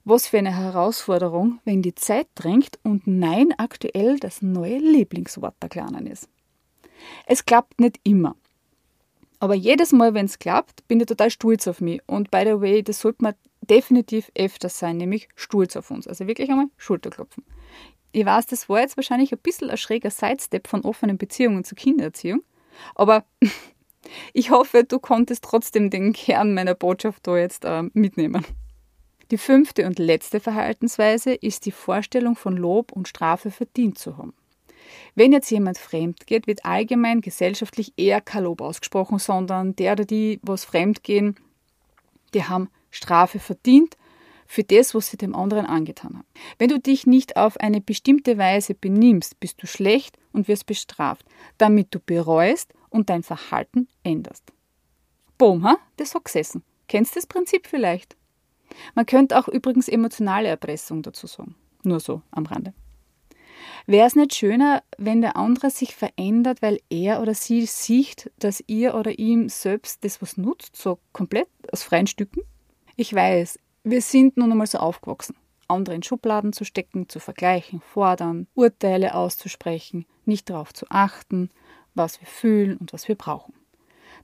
Was 0.03 0.27
für 0.27 0.39
eine 0.39 0.55
Herausforderung, 0.55 1.60
wenn 1.63 1.81
die 1.81 1.93
Zeit 1.93 2.27
drängt 2.36 2.79
und 2.84 3.05
Nein 3.05 3.53
aktuell 3.58 4.17
das 4.17 4.41
neue 4.41 4.79
Lieblingswort 4.79 5.55
der 5.62 5.70
Kleinen 5.70 6.08
ist. 6.08 6.27
Es 7.27 7.46
klappt 7.46 7.79
nicht 7.79 8.00
immer. 8.03 8.36
Aber 9.39 9.55
jedes 9.55 9.91
Mal, 9.91 10.13
wenn 10.13 10.25
es 10.25 10.39
klappt, 10.39 10.88
bin 10.88 11.00
ich 11.00 11.08
total 11.08 11.31
stolz 11.31 11.67
auf 11.67 11.81
mich. 11.81 12.01
Und 12.08 12.29
by 12.31 12.43
the 12.46 12.62
way, 12.62 12.84
das 12.84 13.00
sollte 13.00 13.24
man 13.24 13.34
definitiv 13.62 14.31
öfters 14.36 14.77
sein, 14.77 14.98
nämlich 14.98 15.29
stolz 15.36 15.75
auf 15.75 15.91
uns. 15.91 16.08
Also 16.08 16.27
wirklich 16.27 16.50
einmal 16.50 16.67
Schulterklopfen. 16.77 17.43
Ich 18.12 18.25
weiß, 18.25 18.46
das 18.48 18.70
war 18.70 18.81
jetzt 18.81 18.98
wahrscheinlich 18.98 19.31
ein 19.31 19.39
bisschen 19.39 19.70
ein 19.70 19.77
schräger 19.77 20.10
Sidestep 20.10 20.67
von 20.67 20.81
offenen 20.81 21.17
Beziehungen 21.17 21.64
zur 21.64 21.77
Kindererziehung. 21.77 22.44
Aber 22.96 23.24
ich 24.33 24.51
hoffe, 24.51 24.83
du 24.83 25.00
konntest 25.00 25.44
trotzdem 25.44 25.90
den 25.90 26.14
Kern 26.14 26.53
meiner 26.53 26.75
Botschaft 26.75 27.25
da 27.25 27.37
jetzt 27.37 27.66
äh, 27.66 27.83
mitnehmen. 27.94 28.46
Die 29.31 29.37
fünfte 29.37 29.87
und 29.87 29.98
letzte 29.98 30.41
Verhaltensweise 30.41 31.33
ist 31.33 31.65
die 31.65 31.72
Vorstellung 31.72 32.35
von 32.35 32.57
Lob 32.57 32.91
und 32.91 33.07
Strafe 33.07 33.50
verdient 33.50 33.98
zu 33.98 34.17
haben. 34.17 34.33
Wenn 35.15 35.31
jetzt 35.31 35.50
jemand 35.50 35.77
fremd 35.77 36.27
geht, 36.27 36.48
wird 36.48 36.65
allgemein 36.65 37.22
gesellschaftlich 37.22 37.94
eher 37.96 38.20
kein 38.20 38.44
Lob 38.44 38.59
ausgesprochen, 38.59 39.20
sondern 39.20 39.74
der 39.77 39.94
oder 39.94 40.03
die, 40.03 40.41
was 40.44 40.65
fremd 40.65 41.03
gehen, 41.03 41.37
die 42.33 42.44
haben 42.44 42.70
Strafe 42.89 43.39
verdient 43.39 43.96
für 44.48 44.65
das, 44.65 44.94
was 44.94 45.07
sie 45.07 45.17
dem 45.17 45.33
anderen 45.33 45.65
angetan 45.65 46.17
haben. 46.17 46.27
Wenn 46.57 46.67
du 46.67 46.79
dich 46.79 47.07
nicht 47.07 47.37
auf 47.37 47.55
eine 47.57 47.79
bestimmte 47.79 48.37
Weise 48.37 48.74
benimmst, 48.74 49.39
bist 49.39 49.63
du 49.63 49.67
schlecht 49.67 50.17
und 50.33 50.50
wirst 50.50 50.65
bestraft, 50.65 51.25
damit 51.57 51.96
du 51.96 52.00
bereust 52.00 52.74
und 52.89 53.09
dein 53.09 53.24
Verhalten 53.24 53.87
änderst. 54.03 54.44
Boom, 55.37 55.65
ha? 55.65 55.77
Das 55.96 56.13
hat 56.15 56.25
gesessen. 56.25 56.63
Kennst 56.89 57.15
du 57.15 57.20
das 57.20 57.27
Prinzip 57.27 57.65
vielleicht? 57.65 58.17
Man 58.96 59.05
könnte 59.05 59.38
auch 59.38 59.48
übrigens 59.48 59.88
emotionale 59.88 60.48
Erpressung 60.48 61.01
dazu 61.01 61.27
sagen. 61.27 61.55
Nur 61.84 62.00
so 62.00 62.22
am 62.31 62.46
Rande. 62.46 62.74
Wäre 63.86 64.07
es 64.07 64.16
nicht 64.16 64.36
schöner, 64.36 64.84
wenn 64.98 65.22
der 65.22 65.36
andere 65.36 65.70
sich 65.70 65.96
verändert, 65.96 66.62
weil 66.62 66.79
er 66.90 67.22
oder 67.22 67.34
sie 67.34 67.66
sieht, 67.66 68.31
dass 68.38 68.64
ihr 68.68 68.96
oder 68.96 69.18
ihm 69.18 69.50
selbst 69.50 70.03
das 70.03 70.22
was 70.22 70.38
nutzt, 70.38 70.75
so 70.75 71.00
komplett 71.14 71.50
aus 71.72 71.84
freien 71.84 72.07
Stücken? 72.07 72.42
Ich 72.96 73.14
weiß, 73.14 73.60
wir 73.84 74.01
sind 74.01 74.38
nun 74.38 74.51
einmal 74.51 74.68
so 74.68 74.77
aufgewachsen, 74.77 75.36
andere 75.68 75.96
in 75.96 76.03
Schubladen 76.03 76.53
zu 76.53 76.66
stecken, 76.66 77.10
zu 77.10 77.20
vergleichen, 77.20 77.81
fordern, 77.81 78.48
Urteile 78.53 79.16
auszusprechen, 79.16 80.05
nicht 80.25 80.50
darauf 80.50 80.74
zu 80.74 80.86
achten, 80.90 81.50
was 81.96 82.22
wir 82.22 82.27
fühlen 82.27 82.77
und 82.77 82.94
was 82.94 83.07
wir 83.07 83.16
brauchen. 83.16 83.53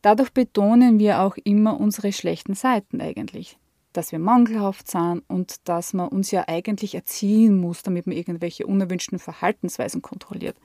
Dadurch 0.02 0.32
betonen 0.32 1.00
wir 1.00 1.22
auch 1.22 1.38
immer 1.44 1.80
unsere 1.80 2.14
schlechten 2.14 2.54
Seiten 2.54 3.02
eigentlich, 3.02 3.58
dass 3.98 4.12
wir 4.12 4.20
mangelhaft 4.20 4.90
sind 4.90 5.24
und 5.28 5.68
dass 5.68 5.94
man 5.94 6.08
uns 6.10 6.30
ja 6.30 6.48
eigentlich 6.48 6.94
erziehen 6.94 7.60
muss, 7.60 7.82
damit 7.82 8.06
man 8.06 8.16
irgendwelche 8.16 8.68
unerwünschten 8.68 9.18
Verhaltensweisen 9.18 10.04
kontrolliert. 10.04 10.56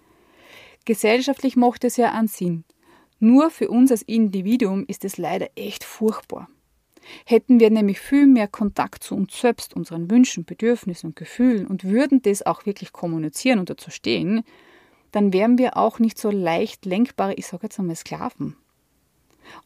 Gesellschaftlich 0.85 1.57
macht 1.57 1.85
es 1.85 1.97
ja 1.97 2.12
einen 2.12 2.29
Sinn. 2.29 2.64
Nur 3.21 3.51
für 3.51 3.71
uns 3.71 3.90
als 3.90 4.03
Individuum 4.03 4.85
ist 4.87 5.05
es 5.05 5.16
leider 5.16 5.49
echt 5.57 5.83
furchtbar. 5.83 6.49
Hätten 7.25 7.59
wir 7.59 7.71
nämlich 7.71 8.01
viel 8.01 8.27
mehr 8.27 8.49
Kontakt 8.49 9.03
zu 9.03 9.14
uns 9.14 9.40
selbst, 9.40 9.75
unseren 9.75 10.11
Wünschen, 10.11 10.45
Bedürfnissen 10.45 11.09
und 11.09 11.16
Gefühlen 11.16 11.66
und 11.66 11.85
würden 11.85 12.21
das 12.23 12.45
auch 12.45 12.66
wirklich 12.66 12.92
kommunizieren 12.92 13.59
und 13.59 13.71
dazu 13.71 13.90
stehen, 13.90 14.42
dann 15.11 15.33
wären 15.33 15.57
wir 15.57 15.77
auch 15.77 15.99
nicht 15.99 16.18
so 16.18 16.31
leicht 16.31 16.85
lenkbare, 16.85 17.35
ich 17.35 17.47
sage 17.47 17.64
jetzt 17.64 17.79
einmal 17.79 17.97
Sklaven. 17.97 18.57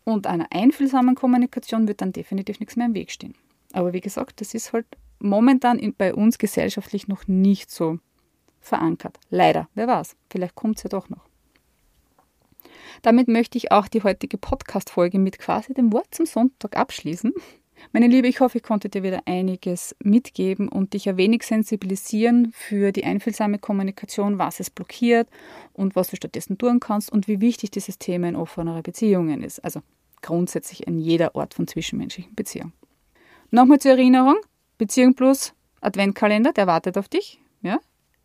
Und 0.04 0.26
einer 0.26 0.46
einfühlsamen 0.50 1.14
Kommunikation 1.14 1.88
wird 1.88 2.00
dann 2.00 2.12
definitiv 2.12 2.60
nichts 2.60 2.76
mehr 2.76 2.86
im 2.86 2.94
Weg 2.94 3.10
stehen. 3.10 3.34
Aber 3.76 3.92
wie 3.92 4.00
gesagt, 4.00 4.40
das 4.40 4.54
ist 4.54 4.72
halt 4.72 4.86
momentan 5.18 5.78
in, 5.78 5.94
bei 5.94 6.14
uns 6.14 6.38
gesellschaftlich 6.38 7.08
noch 7.08 7.28
nicht 7.28 7.70
so 7.70 7.98
verankert. 8.58 9.18
Leider. 9.28 9.68
Wer 9.74 9.86
weiß, 9.86 10.16
vielleicht 10.30 10.54
kommt 10.54 10.78
es 10.78 10.84
ja 10.84 10.88
doch 10.88 11.10
noch. 11.10 11.28
Damit 13.02 13.28
möchte 13.28 13.58
ich 13.58 13.72
auch 13.72 13.86
die 13.86 14.02
heutige 14.02 14.38
Podcast-Folge 14.38 15.18
mit 15.18 15.38
quasi 15.38 15.74
dem 15.74 15.92
Wort 15.92 16.06
zum 16.10 16.24
Sonntag 16.24 16.74
abschließen. 16.74 17.34
Meine 17.92 18.06
Liebe, 18.06 18.28
ich 18.28 18.40
hoffe, 18.40 18.56
ich 18.56 18.64
konnte 18.64 18.88
dir 18.88 19.02
wieder 19.02 19.20
einiges 19.26 19.94
mitgeben 20.02 20.70
und 20.70 20.94
dich 20.94 21.06
ein 21.10 21.18
wenig 21.18 21.42
sensibilisieren 21.42 22.52
für 22.54 22.92
die 22.92 23.04
einfühlsame 23.04 23.58
Kommunikation, 23.58 24.38
was 24.38 24.58
es 24.58 24.70
blockiert 24.70 25.28
und 25.74 25.96
was 25.96 26.08
du 26.08 26.16
stattdessen 26.16 26.56
tun 26.56 26.80
kannst 26.80 27.12
und 27.12 27.28
wie 27.28 27.42
wichtig 27.42 27.72
dieses 27.72 27.98
Thema 27.98 28.30
in 28.30 28.36
offenerer 28.36 28.80
Beziehungen 28.80 29.42
ist. 29.42 29.62
Also 29.62 29.82
grundsätzlich 30.22 30.86
in 30.86 30.98
jeder 30.98 31.36
Art 31.36 31.52
von 31.52 31.66
zwischenmenschlichen 31.68 32.34
Beziehung. 32.34 32.72
Nochmal 33.50 33.78
zur 33.78 33.92
Erinnerung, 33.92 34.36
Beziehung 34.78 35.14
Plus 35.14 35.52
Adventkalender, 35.80 36.52
der 36.52 36.66
wartet 36.66 36.98
auf 36.98 37.08
dich. 37.08 37.40
Ja? 37.62 37.78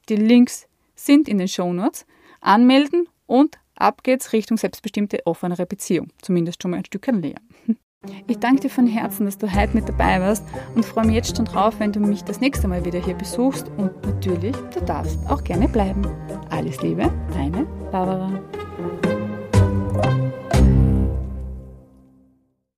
Die 0.09 0.15
Links 0.15 0.67
sind 0.95 1.27
in 1.27 1.37
den 1.37 1.47
Shownotes. 1.47 2.05
Anmelden 2.41 3.07
und 3.27 3.57
ab 3.75 4.03
geht's 4.03 4.33
Richtung 4.33 4.57
selbstbestimmte 4.57 5.25
offenere 5.25 5.65
Beziehung. 5.65 6.09
Zumindest 6.21 6.61
schon 6.61 6.71
mal 6.71 6.77
ein 6.77 6.85
Stück 6.85 7.07
näher. 7.07 7.35
Ich 8.25 8.39
danke 8.39 8.61
dir 8.61 8.69
von 8.71 8.87
Herzen, 8.87 9.27
dass 9.27 9.37
du 9.37 9.53
heute 9.53 9.75
mit 9.75 9.87
dabei 9.87 10.19
warst 10.19 10.43
und 10.73 10.83
freue 10.83 11.05
mich 11.05 11.13
jetzt 11.13 11.37
schon 11.37 11.45
drauf, 11.45 11.75
wenn 11.77 11.91
du 11.91 11.99
mich 11.99 12.23
das 12.23 12.41
nächste 12.41 12.67
Mal 12.67 12.83
wieder 12.83 12.97
hier 12.99 13.13
besuchst 13.13 13.67
und 13.77 13.91
natürlich, 14.03 14.55
du 14.73 14.81
darfst 14.83 15.19
auch 15.29 15.43
gerne 15.43 15.67
bleiben. 15.67 16.01
Alles 16.49 16.81
Liebe, 16.81 17.13
deine 17.31 17.65
Barbara. 17.91 18.41